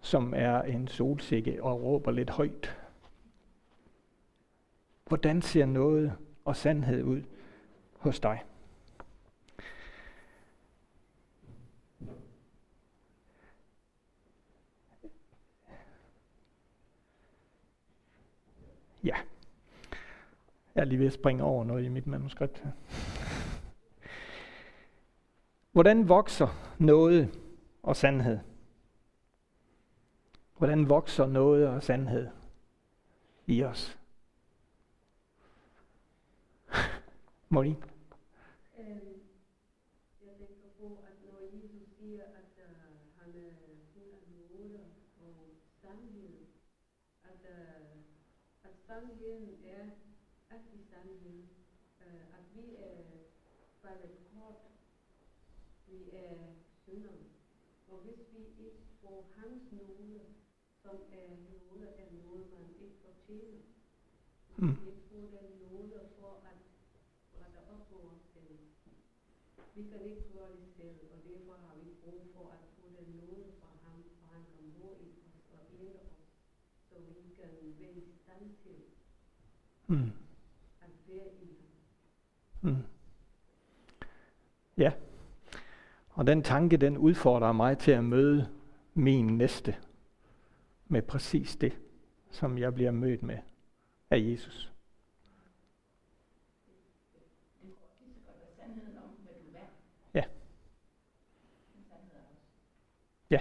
som 0.01 0.33
er 0.35 0.61
en 0.61 0.87
solsikke 0.87 1.63
og 1.63 1.83
råber 1.83 2.11
lidt 2.11 2.29
højt. 2.29 2.79
Hvordan 5.09 5.41
ser 5.41 5.65
noget 5.65 6.17
og 6.45 6.55
sandhed 6.55 7.03
ud 7.03 7.23
hos 7.97 8.19
dig? 8.19 8.43
Ja. 19.03 19.15
Jeg 20.75 20.81
er 20.81 20.85
lige 20.85 20.99
ved 20.99 21.07
at 21.07 21.13
springe 21.13 21.43
over 21.43 21.63
noget 21.63 21.85
i 21.85 21.89
mit 21.89 22.07
manuskript 22.07 22.59
her. 22.59 22.71
Hvordan 25.71 26.09
vokser 26.09 26.75
noget 26.77 27.39
og 27.83 27.95
sandhed? 27.95 28.39
Hvordan 30.57 30.89
vokser 30.89 31.25
noget 31.25 31.67
og 31.67 31.83
sandhed 31.83 32.27
i 33.47 33.63
os? 33.63 33.98
Molly? 37.49 37.75
sandheden 48.89 49.65
er, 49.65 49.85
at 50.49 50.61
i 50.73 50.83
sandheden, 50.89 51.49
øh, 52.01 52.23
at 52.37 52.45
vi 52.55 52.75
er 52.75 53.03
faldet 53.81 54.17
kort, 54.33 54.61
vi 55.87 56.09
er 56.13 56.35
syndere. 56.83 57.23
Og 57.87 57.97
hvis 57.97 58.19
vi 58.33 58.65
ikke 58.65 58.83
får 59.01 59.31
hans 59.35 59.71
nåde, 59.71 60.19
som 60.81 60.95
er 61.11 61.27
nåde 61.29 61.87
er 61.87 62.11
noget, 62.11 62.45
man 62.53 62.69
ikke 62.81 62.95
fortjener, 63.05 63.61
mm. 64.57 64.77
vi 64.81 64.89
ikke 64.89 65.01
får 65.11 65.27
den 65.37 65.49
nåde 65.61 66.09
for 66.19 66.41
at 66.51 66.68
på 67.89 67.99
selv. 68.33 68.57
Vi 69.75 69.81
kan 69.89 69.99
ikke 70.09 70.25
gøre 70.35 70.53
det 70.59 70.69
selv, 70.77 70.97
og 71.13 71.17
derfor 71.29 71.53
har 71.65 71.75
vi 71.83 71.89
brug 72.03 72.21
for 72.33 72.45
at 72.55 72.61
få 72.75 72.85
den 72.97 73.07
nåde 73.19 73.45
fra 73.59 73.69
ham, 73.83 73.97
for 74.17 74.25
han 74.33 74.41
kan 74.51 74.63
bo 74.79 74.89
i 75.07 75.09
os 75.27 75.43
og 75.55 75.61
ære 75.81 75.99
os, 76.11 76.21
så 76.89 76.95
vi 77.07 77.13
kan 77.37 77.49
være 77.79 77.93
i 78.01 78.03
stand 78.21 78.45
til 78.63 78.77
Mm. 79.89 80.11
Mm. 82.61 82.83
Ja. 84.77 84.93
Og 86.09 86.27
den 86.27 86.43
tanke, 86.43 86.77
den 86.77 86.97
udfordrer 86.97 87.51
mig 87.51 87.77
til 87.77 87.91
at 87.91 88.03
møde 88.03 88.49
min 88.93 89.37
næste 89.37 89.75
med 90.87 91.01
præcis 91.01 91.55
det, 91.55 91.79
som 92.31 92.57
jeg 92.57 92.73
bliver 92.73 92.91
mødt 92.91 93.23
med 93.23 93.37
af 94.09 94.19
Jesus. 94.19 94.71
Ja. 100.13 100.23
Ja. 103.29 103.39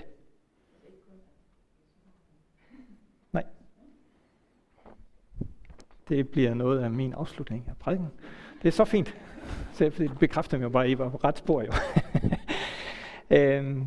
Det 6.09 6.29
bliver 6.29 6.55
noget 6.55 6.81
af 6.81 6.90
min 6.90 7.12
afslutning 7.12 7.64
af 7.68 7.77
prædiken. 7.77 8.09
Det 8.62 8.68
er 8.68 8.73
så 8.73 8.85
fint. 8.85 9.16
Så 9.73 9.92
det 9.99 10.18
bekræfter 10.18 10.59
mig 10.59 10.64
jo 10.64 10.68
bare, 10.68 10.85
at 10.85 10.90
I 10.90 10.99
var 10.99 11.09
på 11.09 11.21
ret 11.25 11.38
spor 11.38 11.62
jo. 11.62 11.73
øhm, 13.37 13.87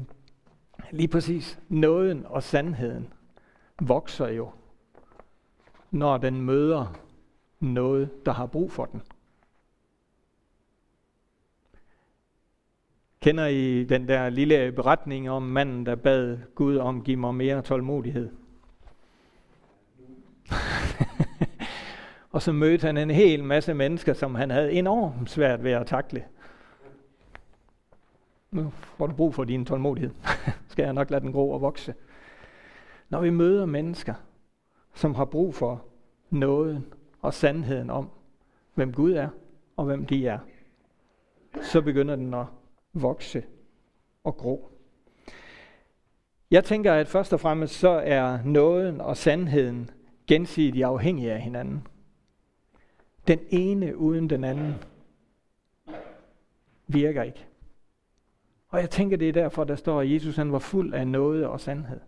lige 0.92 1.08
præcis. 1.08 1.60
Nåden 1.70 2.26
og 2.26 2.44
sandheden 2.44 3.14
vokser 3.82 4.28
jo, 4.28 4.52
når 5.92 6.18
den 6.18 6.42
møder 6.42 6.96
noget, 7.60 8.26
der 8.26 8.32
har 8.32 8.46
brug 8.46 8.72
for 8.72 8.86
den. 8.86 9.02
Kender 13.22 13.48
I 13.48 13.84
den 13.84 14.08
der 14.08 14.30
lille 14.30 14.72
beretning 14.72 15.30
om 15.30 15.44
manden, 15.44 15.86
der 15.86 15.96
bad 15.96 16.38
Gud 16.56 16.78
om, 16.78 17.04
give 17.04 17.18
mig 17.18 17.36
mere 17.36 17.62
tålmodighed? 17.62 18.30
Og 22.32 22.42
så 22.42 22.52
mødte 22.52 22.86
han 22.86 22.98
en 22.98 23.12
hel 23.12 23.44
masse 23.44 23.74
mennesker, 23.74 24.14
som 24.14 24.36
han 24.36 24.50
havde 24.50 24.72
enormt 24.72 25.30
svært 25.30 25.64
ved 25.64 25.72
at 25.72 25.88
takle. 25.88 26.26
Nu 28.52 28.70
får 28.98 29.08
du 29.08 29.14
brug 29.14 29.36
for 29.36 29.44
din 29.44 29.66
tålmodighed. 29.66 30.12
Skal 30.72 30.84
jeg 30.84 30.94
nok 30.94 31.10
lade 31.10 31.22
den 31.22 31.32
gro 31.32 31.52
og 31.52 31.62
vokse. 31.62 31.94
Når 33.10 33.22
vi 33.22 33.30
møder 33.30 33.66
mennesker, 33.66 34.14
som 34.94 35.16
har 35.16 35.26
brug 35.26 35.56
for 35.56 35.86
noget 36.30 36.84
og 37.22 37.34
sandheden 37.34 37.90
om, 37.90 38.10
hvem 38.74 38.94
Gud 38.94 39.12
er 39.12 39.30
og 39.78 39.86
hvem 39.86 40.06
de 40.06 40.28
er, 40.28 40.40
så 41.62 41.82
begynder 41.82 42.16
den 42.16 42.34
at 42.34 42.46
vokse 42.94 43.44
og 44.24 44.38
gro. 44.38 44.70
Jeg 46.52 46.64
tænker, 46.64 46.94
at 46.94 47.08
først 47.08 47.34
og 47.34 47.40
fremmest 47.40 47.80
så 47.80 47.90
er 47.90 48.40
nåden 48.46 49.02
og 49.02 49.18
sandheden 49.18 49.90
gensidigt 50.28 50.86
afhængige 50.86 51.34
af 51.34 51.42
hinanden. 51.42 51.88
Den 53.28 53.40
ene 53.50 53.98
uden 53.98 54.30
den 54.30 54.44
anden 54.44 54.76
virker 56.88 57.24
ikke. 57.24 57.46
Og 58.68 58.80
jeg 58.80 58.90
tænker, 58.90 59.18
det 59.18 59.30
er 59.30 59.34
derfor, 59.34 59.64
der 59.64 59.76
står, 59.76 60.02
at 60.02 60.12
Jesus 60.12 60.36
han 60.36 60.52
var 60.52 60.60
fuld 60.60 60.94
af 60.94 61.08
noget 61.08 61.46
og 61.46 61.60
sandhed. 61.60 62.00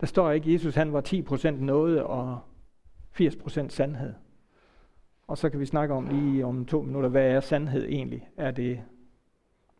Der 0.00 0.06
står 0.06 0.30
ikke, 0.30 0.46
at 0.46 0.52
Jesus 0.52 0.74
han 0.74 0.92
var 0.92 1.00
10% 1.08 1.50
noget 1.50 2.02
og 2.02 2.40
80% 3.20 3.68
sandhed. 3.68 4.14
Og 5.26 5.38
så 5.38 5.50
kan 5.50 5.60
vi 5.60 5.66
snakke 5.66 5.94
om 5.94 6.08
lige 6.08 6.44
om 6.44 6.66
to 6.66 6.82
minutter, 6.82 7.08
hvad 7.08 7.30
er 7.30 7.40
sandhed 7.40 7.84
egentlig? 7.84 8.28
Er 8.36 8.50
det, 8.50 8.82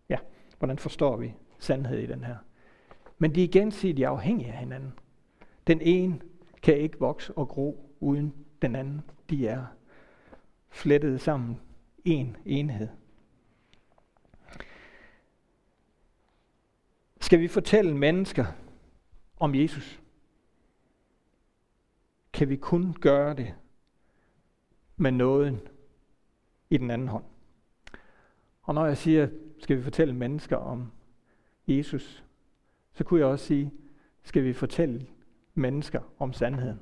ja, 0.09 0.17
hvordan 0.59 0.79
forstår 0.79 1.17
vi 1.17 1.35
sandhed 1.59 1.99
i 1.99 2.07
den 2.07 2.25
her? 2.25 2.37
Men 3.19 3.35
de 3.35 3.45
er 3.45 3.49
gensidigt 3.49 4.07
afhængige 4.07 4.53
af 4.53 4.59
hinanden. 4.59 4.93
Den 5.67 5.81
ene 5.81 6.21
kan 6.63 6.77
ikke 6.77 6.99
vokse 6.99 7.33
og 7.39 7.49
gro 7.49 7.91
uden 8.01 8.35
den 8.63 8.77
anden. 8.77 9.03
De 9.31 9.49
er 9.49 9.67
flettet 10.69 11.21
sammen 11.21 11.61
en 12.05 12.37
enhed. 12.45 12.89
Skal 17.21 17.41
vi 17.41 17.49
fortælle 17.49 17.97
mennesker 17.97 18.47
om 19.37 19.55
Jesus? 19.55 20.01
Kan 22.33 22.49
vi 22.49 22.57
kun 22.57 22.93
gøre 22.93 23.35
det 23.35 23.55
med 24.97 25.11
nåden 25.11 25.61
i 26.71 26.77
den 26.77 26.91
anden 26.91 27.09
hånd? 27.09 27.25
Og 28.63 28.75
når 28.75 28.87
jeg 28.87 28.97
siger, 28.97 29.29
skal 29.59 29.77
vi 29.77 29.83
fortælle 29.83 30.15
mennesker 30.15 30.57
om 30.57 30.93
Jesus, 31.67 32.25
så 32.93 33.05
kunne 33.05 33.21
jeg 33.21 33.27
også 33.27 33.45
sige, 33.45 33.73
skal 34.23 34.45
vi 34.45 34.53
fortælle 34.53 35.07
mennesker 35.55 36.01
om 36.19 36.33
sandheden? 36.33 36.81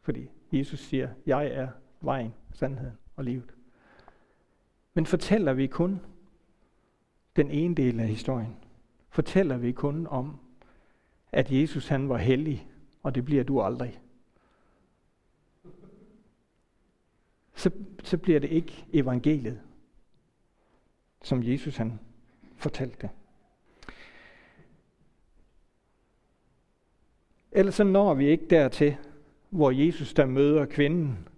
Fordi 0.00 0.30
Jesus 0.52 0.80
siger, 0.80 1.08
jeg 1.26 1.46
er 1.46 1.68
vejen, 2.00 2.34
sandheden 2.52 2.98
og 3.16 3.24
livet. 3.24 3.54
Men 4.94 5.06
fortæller 5.06 5.52
vi 5.52 5.66
kun 5.66 6.00
den 7.36 7.50
ene 7.50 7.74
del 7.74 8.00
af 8.00 8.08
historien? 8.08 8.56
Fortæller 9.08 9.56
vi 9.56 9.72
kun 9.72 10.06
om, 10.06 10.40
at 11.32 11.52
Jesus 11.52 11.88
han 11.88 12.08
var 12.08 12.16
hellig, 12.16 12.68
og 13.02 13.14
det 13.14 13.24
bliver 13.24 13.44
du 13.44 13.60
aldrig? 13.60 14.00
Så, 17.54 17.70
så 18.02 18.18
bliver 18.18 18.40
det 18.40 18.50
ikke 18.50 18.86
evangeliet, 18.92 19.60
som 21.22 21.42
Jesus 21.42 21.76
han 21.76 22.00
fortalte. 22.56 23.10
Ellers 27.52 27.74
så 27.74 27.84
når 27.84 28.14
vi 28.14 28.26
ikke 28.26 28.46
dertil, 28.50 28.96
hvor 29.50 29.70
Jesus 29.70 30.14
der 30.14 30.26
møder 30.26 30.66
kvinden 30.66 31.28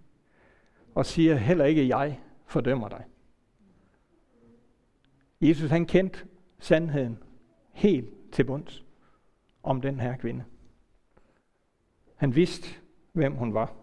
og 0.95 1.05
siger, 1.05 1.35
heller 1.35 1.65
ikke 1.65 1.87
jeg 1.87 2.19
fordømmer 2.45 2.89
dig. 2.89 3.03
Jesus 5.41 5.69
han 5.69 5.85
kendte 5.85 6.19
sandheden 6.59 7.17
helt 7.71 8.13
til 8.31 8.43
bunds 8.43 8.85
om 9.63 9.81
den 9.81 9.99
her 9.99 10.17
kvinde. 10.17 10.43
Han 12.15 12.35
vidste, 12.35 12.69
hvem 13.11 13.33
hun 13.33 13.53
var. 13.53 13.73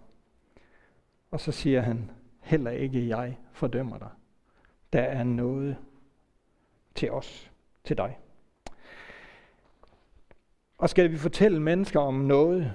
Og 1.31 1.41
så 1.41 1.53
siger 1.53 1.81
han, 1.81 2.11
heller 2.41 2.71
ikke 2.71 3.09
jeg 3.09 3.39
fordømmer 3.53 3.99
dig. 3.99 4.11
Der 4.93 5.03
er 5.03 5.25
noget 5.25 5.77
til 6.95 7.11
os, 7.11 7.51
til 7.85 7.97
dig. 7.97 8.19
Og 10.79 10.91
skal 10.91 11.11
vi 11.11 11.17
fortælle 11.17 11.61
mennesker 11.61 12.01
om 12.01 12.15
noget, 12.15 12.75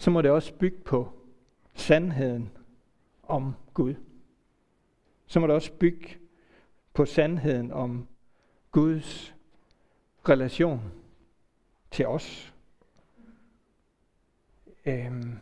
så 0.00 0.10
må 0.10 0.22
det 0.22 0.30
også 0.30 0.54
bygge 0.54 0.78
på 0.84 1.12
sandheden 1.74 2.50
om 3.22 3.54
Gud. 3.74 3.94
Så 5.26 5.40
må 5.40 5.46
det 5.46 5.54
også 5.54 5.72
bygge 5.72 6.18
på 6.92 7.04
sandheden 7.04 7.72
om 7.72 8.08
Guds 8.70 9.34
relation 10.28 10.92
til 11.90 12.06
os. 12.06 12.54
Øhm. 14.86 15.38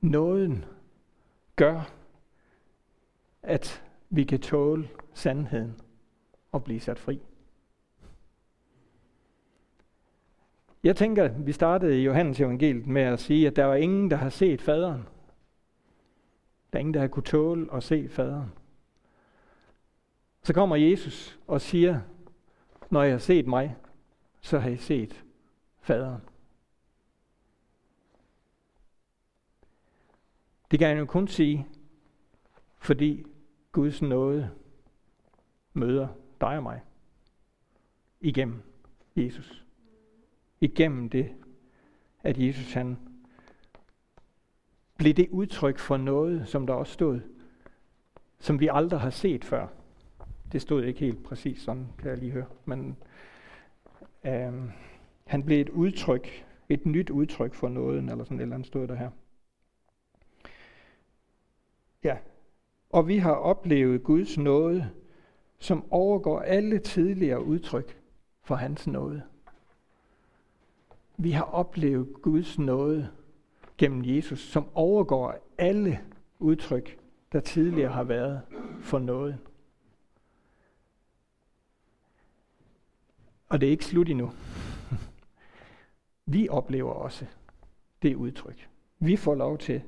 Nåden 0.00 0.64
gør, 1.56 1.92
at 3.42 3.84
vi 4.10 4.24
kan 4.24 4.40
tåle 4.40 4.88
sandheden 5.14 5.80
og 6.52 6.64
blive 6.64 6.80
sat 6.80 6.98
fri. 6.98 7.27
Jeg 10.82 10.96
tænker, 10.96 11.28
vi 11.28 11.52
startede 11.52 12.00
i 12.00 12.04
Johannes 12.04 12.40
evangeliet 12.40 12.86
med 12.86 13.02
at 13.02 13.20
sige, 13.20 13.46
at 13.46 13.56
der 13.56 13.64
var 13.64 13.74
ingen, 13.74 14.10
der 14.10 14.16
har 14.16 14.28
set 14.28 14.62
faderen. 14.62 15.08
Der 16.72 16.78
er 16.78 16.80
ingen, 16.80 16.94
der 16.94 17.00
har 17.00 17.08
kunne 17.08 17.22
tåle 17.22 17.74
at 17.74 17.82
se 17.82 18.08
faderen. 18.08 18.52
Så 20.42 20.54
kommer 20.54 20.76
Jesus 20.76 21.38
og 21.46 21.60
siger, 21.60 22.00
når 22.90 23.02
I 23.02 23.10
har 23.10 23.18
set 23.18 23.46
mig, 23.46 23.76
så 24.40 24.58
har 24.58 24.70
I 24.70 24.76
set 24.76 25.24
faderen. 25.80 26.22
Det 30.70 30.78
kan 30.78 30.88
jeg 30.88 30.98
jo 30.98 31.06
kun 31.06 31.28
sige, 31.28 31.66
fordi 32.78 33.26
Guds 33.72 34.02
nåde 34.02 34.50
møder 35.72 36.08
dig 36.40 36.56
og 36.56 36.62
mig 36.62 36.82
igennem 38.20 38.62
Jesus. 39.16 39.67
Igennem 40.60 41.10
det, 41.10 41.30
at 42.22 42.38
Jesus 42.38 42.72
han 42.72 42.98
blev 44.98 45.14
det 45.14 45.28
udtryk 45.28 45.78
for 45.78 45.96
noget, 45.96 46.48
som 46.48 46.66
der 46.66 46.74
også 46.74 46.92
stod, 46.92 47.20
som 48.38 48.60
vi 48.60 48.68
aldrig 48.72 49.00
har 49.00 49.10
set 49.10 49.44
før. 49.44 49.66
Det 50.52 50.62
stod 50.62 50.84
ikke 50.84 51.00
helt 51.00 51.24
præcis 51.24 51.62
sådan, 51.62 51.86
kan 51.98 52.10
jeg 52.10 52.18
lige 52.18 52.32
høre. 52.32 52.46
Men 52.64 52.96
øhm, 54.26 54.70
han 55.26 55.42
blev 55.42 55.60
et 55.60 55.68
udtryk, 55.68 56.46
et 56.68 56.86
nyt 56.86 57.10
udtryk 57.10 57.54
for 57.54 57.68
noget, 57.68 57.98
eller 57.98 58.24
sådan 58.24 58.36
et 58.36 58.42
eller 58.42 58.54
andet 58.54 58.66
stod 58.66 58.88
der 58.88 58.94
her. 58.94 59.10
Ja, 62.04 62.16
og 62.90 63.08
vi 63.08 63.18
har 63.18 63.32
oplevet 63.32 64.02
Guds 64.02 64.38
nåde, 64.38 64.90
som 65.58 65.92
overgår 65.92 66.40
alle 66.40 66.78
tidligere 66.78 67.44
udtryk 67.44 67.98
for 68.42 68.54
hans 68.54 68.86
nåde. 68.86 69.22
Vi 71.20 71.30
har 71.30 71.42
oplevet 71.42 72.22
Guds 72.22 72.58
nåde 72.58 73.10
gennem 73.78 74.02
Jesus, 74.04 74.40
som 74.40 74.68
overgår 74.74 75.34
alle 75.58 76.00
udtryk, 76.38 76.98
der 77.32 77.40
tidligere 77.40 77.92
har 77.92 78.04
været 78.04 78.42
for 78.80 78.98
noget. 78.98 79.38
Og 83.48 83.60
det 83.60 83.66
er 83.66 83.70
ikke 83.70 83.84
slut 83.84 84.08
endnu. 84.08 84.32
Vi 86.26 86.48
oplever 86.48 86.92
også 86.92 87.26
det 88.02 88.14
udtryk. 88.14 88.68
Vi 88.98 89.16
får 89.16 89.34
lov 89.34 89.58
til 89.58 89.82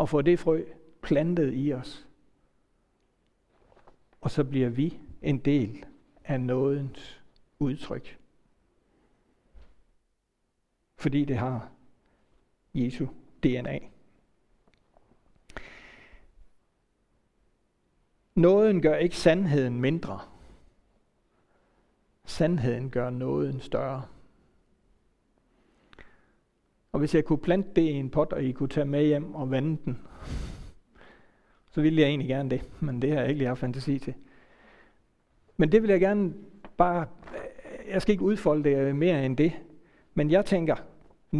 at 0.00 0.08
få 0.08 0.22
det 0.22 0.38
frø 0.38 0.64
plantet 1.02 1.52
i 1.54 1.72
os. 1.72 2.06
Og 4.20 4.30
så 4.30 4.44
bliver 4.44 4.68
vi 4.68 4.98
en 5.22 5.38
del 5.38 5.84
af 6.24 6.40
nådens 6.40 7.22
udtryk. 7.58 8.18
Fordi 11.06 11.24
det 11.24 11.36
har 11.36 11.68
Jesu 12.74 13.06
DNA. 13.42 13.78
Nåden 18.34 18.82
gør 18.82 18.96
ikke 18.96 19.16
sandheden 19.16 19.80
mindre. 19.80 20.20
Sandheden 22.24 22.90
gør 22.90 23.10
nåden 23.10 23.60
større. 23.60 24.02
Og 26.92 26.98
hvis 26.98 27.14
jeg 27.14 27.24
kunne 27.24 27.38
plante 27.38 27.70
det 27.76 27.82
i 27.82 27.92
en 27.92 28.10
pot, 28.10 28.32
og 28.32 28.44
I 28.44 28.52
kunne 28.52 28.68
tage 28.68 28.86
med 28.86 29.06
hjem 29.06 29.34
og 29.34 29.50
vande 29.50 29.78
den, 29.84 29.98
så 31.70 31.80
ville 31.80 32.00
jeg 32.00 32.08
egentlig 32.08 32.28
gerne 32.28 32.50
det, 32.50 32.70
men 32.80 33.02
det 33.02 33.10
har 33.10 33.20
jeg 33.20 33.28
ikke 33.28 33.38
lige 33.38 33.48
haft 33.48 33.60
fantasi 33.60 33.98
til. 33.98 34.14
Men 35.56 35.72
det 35.72 35.82
vil 35.82 35.90
jeg 35.90 36.00
gerne 36.00 36.34
bare, 36.76 37.06
jeg 37.88 38.02
skal 38.02 38.12
ikke 38.12 38.24
udfolde 38.24 38.70
det 38.70 38.96
mere 38.96 39.26
end 39.26 39.36
det, 39.36 39.52
men 40.14 40.30
jeg 40.30 40.44
tænker, 40.44 40.76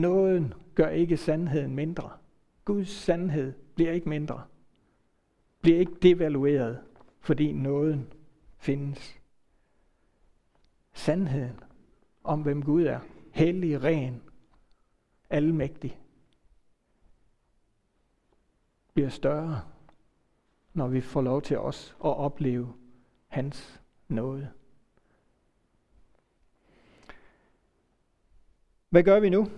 nåden 0.00 0.54
gør 0.74 0.88
ikke 0.88 1.16
sandheden 1.16 1.74
mindre. 1.74 2.10
Guds 2.64 2.88
sandhed 2.88 3.52
bliver 3.74 3.92
ikke 3.92 4.08
mindre. 4.08 4.42
Bliver 5.60 5.78
ikke 5.78 5.94
devalueret, 6.02 6.80
fordi 7.20 7.52
nåden 7.52 8.12
findes. 8.58 9.20
Sandheden 10.92 11.60
om, 12.24 12.42
hvem 12.42 12.62
Gud 12.62 12.84
er, 12.84 13.00
hellig, 13.32 13.84
ren, 13.84 14.22
almægtig, 15.30 16.00
bliver 18.94 19.08
større, 19.08 19.60
når 20.72 20.88
vi 20.88 21.00
får 21.00 21.22
lov 21.22 21.42
til 21.42 21.58
os 21.58 21.96
at 22.04 22.16
opleve 22.16 22.74
hans 23.26 23.80
nåde. 24.08 24.50
Hvad 28.90 29.02
gør 29.02 29.20
vi 29.20 29.30
nu? 29.30 29.48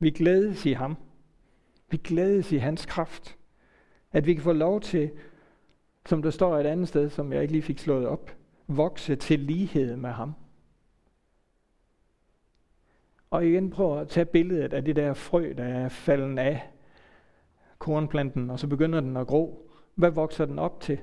Vi 0.00 0.10
glædes 0.10 0.66
i 0.66 0.72
ham. 0.72 0.96
Vi 1.90 1.96
glædes 1.96 2.52
i 2.52 2.56
hans 2.56 2.86
kraft. 2.86 3.36
At 4.12 4.26
vi 4.26 4.34
kan 4.34 4.42
få 4.42 4.52
lov 4.52 4.80
til, 4.80 5.10
som 6.06 6.22
der 6.22 6.30
står 6.30 6.58
et 6.58 6.66
andet 6.66 6.88
sted, 6.88 7.10
som 7.10 7.32
jeg 7.32 7.42
ikke 7.42 7.52
lige 7.52 7.62
fik 7.62 7.78
slået 7.78 8.06
op, 8.06 8.36
vokse 8.66 9.16
til 9.16 9.40
lighed 9.40 9.96
med 9.96 10.10
ham. 10.10 10.34
Og 13.30 13.46
igen 13.46 13.70
prøv 13.70 14.00
at 14.00 14.08
tage 14.08 14.26
billedet 14.26 14.72
af 14.72 14.84
det 14.84 14.96
der 14.96 15.14
frø, 15.14 15.54
der 15.56 15.64
er 15.64 15.88
falden 15.88 16.38
af 16.38 16.70
kornplanten, 17.78 18.50
og 18.50 18.58
så 18.58 18.66
begynder 18.66 19.00
den 19.00 19.16
at 19.16 19.26
gro. 19.26 19.70
Hvad 19.94 20.10
vokser 20.10 20.44
den 20.44 20.58
op 20.58 20.80
til? 20.80 21.00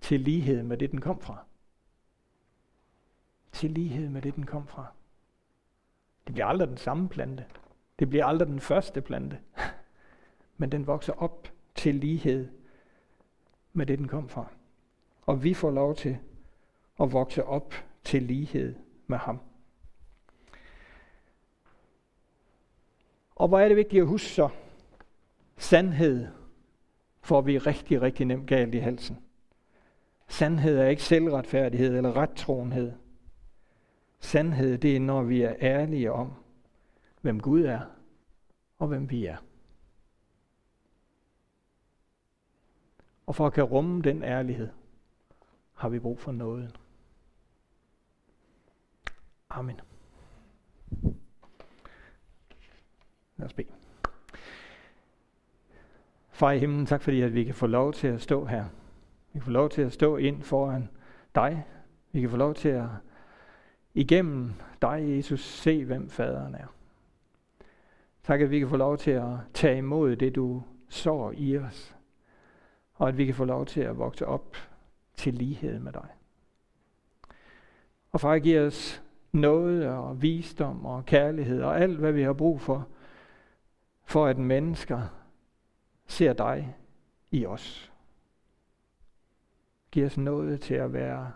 Til 0.00 0.20
lighed 0.20 0.62
med 0.62 0.76
det, 0.76 0.90
den 0.90 1.00
kom 1.00 1.20
fra. 1.20 1.44
Til 3.52 3.70
lighed 3.70 4.08
med 4.08 4.22
det, 4.22 4.34
den 4.34 4.46
kom 4.46 4.66
fra. 4.66 4.86
Det 6.26 6.34
bliver 6.34 6.46
aldrig 6.46 6.68
den 6.68 6.76
samme 6.76 7.08
plante. 7.08 7.44
Det 7.98 8.08
bliver 8.08 8.26
aldrig 8.26 8.48
den 8.48 8.60
første 8.60 9.00
plante. 9.00 9.38
Men 10.56 10.72
den 10.72 10.86
vokser 10.86 11.12
op 11.12 11.48
til 11.74 11.94
lighed 11.94 12.48
med 13.72 13.86
det, 13.86 13.98
den 13.98 14.08
kom 14.08 14.28
fra. 14.28 14.46
Og 15.22 15.44
vi 15.44 15.54
får 15.54 15.70
lov 15.70 15.94
til 15.96 16.18
at 17.00 17.12
vokse 17.12 17.44
op 17.44 17.74
til 18.04 18.22
lighed 18.22 18.74
med 19.06 19.18
ham. 19.18 19.40
Og 23.34 23.48
hvor 23.48 23.58
er 23.58 23.68
det 23.68 23.76
vigtigt 23.76 24.00
at 24.00 24.08
huske 24.08 24.28
så? 24.28 24.48
Sandhed 25.56 26.26
får 27.22 27.40
vi 27.40 27.58
rigtig, 27.58 28.02
rigtig 28.02 28.26
nemt 28.26 28.48
galt 28.48 28.74
i 28.74 28.78
halsen. 28.78 29.18
Sandhed 30.28 30.78
er 30.78 30.88
ikke 30.88 31.02
selvretfærdighed 31.02 31.96
eller 31.96 32.16
rettroenhed. 32.16 32.92
Sandhed, 34.20 34.78
det 34.78 34.96
er, 34.96 35.00
når 35.00 35.22
vi 35.22 35.42
er 35.42 35.54
ærlige 35.60 36.12
om, 36.12 36.32
hvem 37.22 37.40
Gud 37.40 37.62
er 37.62 37.80
og 38.78 38.88
hvem 38.88 39.10
vi 39.10 39.26
er. 39.26 39.36
Og 43.26 43.34
for 43.34 43.46
at 43.46 43.52
kan 43.52 43.64
rumme 43.64 44.02
den 44.02 44.22
ærlighed, 44.22 44.68
har 45.74 45.88
vi 45.88 45.98
brug 45.98 46.20
for 46.20 46.32
noget. 46.32 46.78
Amen. 49.50 49.80
Lad 53.36 53.46
os 53.46 53.52
bede. 53.52 53.68
Far 56.30 56.52
i 56.52 56.58
himlen, 56.58 56.86
tak 56.86 57.02
fordi 57.02 57.20
at 57.20 57.34
vi 57.34 57.44
kan 57.44 57.54
få 57.54 57.66
lov 57.66 57.92
til 57.92 58.08
at 58.08 58.22
stå 58.22 58.44
her. 58.44 58.64
Vi 59.32 59.38
kan 59.38 59.42
få 59.42 59.50
lov 59.50 59.70
til 59.70 59.82
at 59.82 59.92
stå 59.92 60.16
ind 60.16 60.42
foran 60.42 60.88
dig. 61.34 61.66
Vi 62.12 62.20
kan 62.20 62.30
få 62.30 62.36
lov 62.36 62.54
til 62.54 62.68
at 62.68 62.86
igennem 63.94 64.52
dig, 64.82 65.16
Jesus, 65.16 65.40
se 65.40 65.84
hvem 65.84 66.10
faderen 66.10 66.54
er. 66.54 66.81
Tak 68.22 68.40
at 68.40 68.50
vi 68.50 68.58
kan 68.58 68.68
få 68.68 68.76
lov 68.76 68.98
til 68.98 69.10
at 69.10 69.36
tage 69.54 69.78
imod 69.78 70.16
det, 70.16 70.34
du 70.34 70.62
sår 70.88 71.32
i 71.36 71.58
os. 71.58 71.96
Og 72.94 73.08
at 73.08 73.18
vi 73.18 73.24
kan 73.24 73.34
få 73.34 73.44
lov 73.44 73.66
til 73.66 73.80
at 73.80 73.98
vokse 73.98 74.26
op 74.26 74.56
til 75.14 75.34
lighed 75.34 75.78
med 75.78 75.92
dig. 75.92 76.08
Og 78.12 78.20
far, 78.20 78.38
giv 78.38 78.60
os 78.60 79.02
noget 79.32 79.86
og 79.86 80.22
visdom 80.22 80.86
og 80.86 81.06
kærlighed 81.06 81.62
og 81.62 81.80
alt, 81.80 81.98
hvad 81.98 82.12
vi 82.12 82.22
har 82.22 82.32
brug 82.32 82.60
for, 82.60 82.88
for 84.04 84.26
at 84.26 84.38
mennesker 84.38 85.02
ser 86.06 86.32
dig 86.32 86.76
i 87.30 87.46
os. 87.46 87.92
Giv 89.90 90.06
os 90.06 90.18
noget 90.18 90.60
til 90.60 90.74
at 90.74 90.92
være 90.92 91.32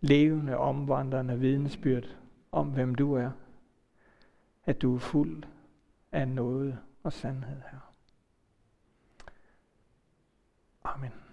levende, 0.00 0.56
omvandrende 0.56 1.38
vidensbyrd 1.38 2.16
om, 2.52 2.68
hvem 2.68 2.94
du 2.94 3.14
er. 3.14 3.30
At 4.64 4.82
du 4.82 4.94
er 4.94 4.98
fuld 4.98 5.42
af 6.16 6.28
noget 6.28 6.78
og 7.02 7.12
sandhed 7.12 7.62
her. 7.70 7.94
Amen. 10.84 11.25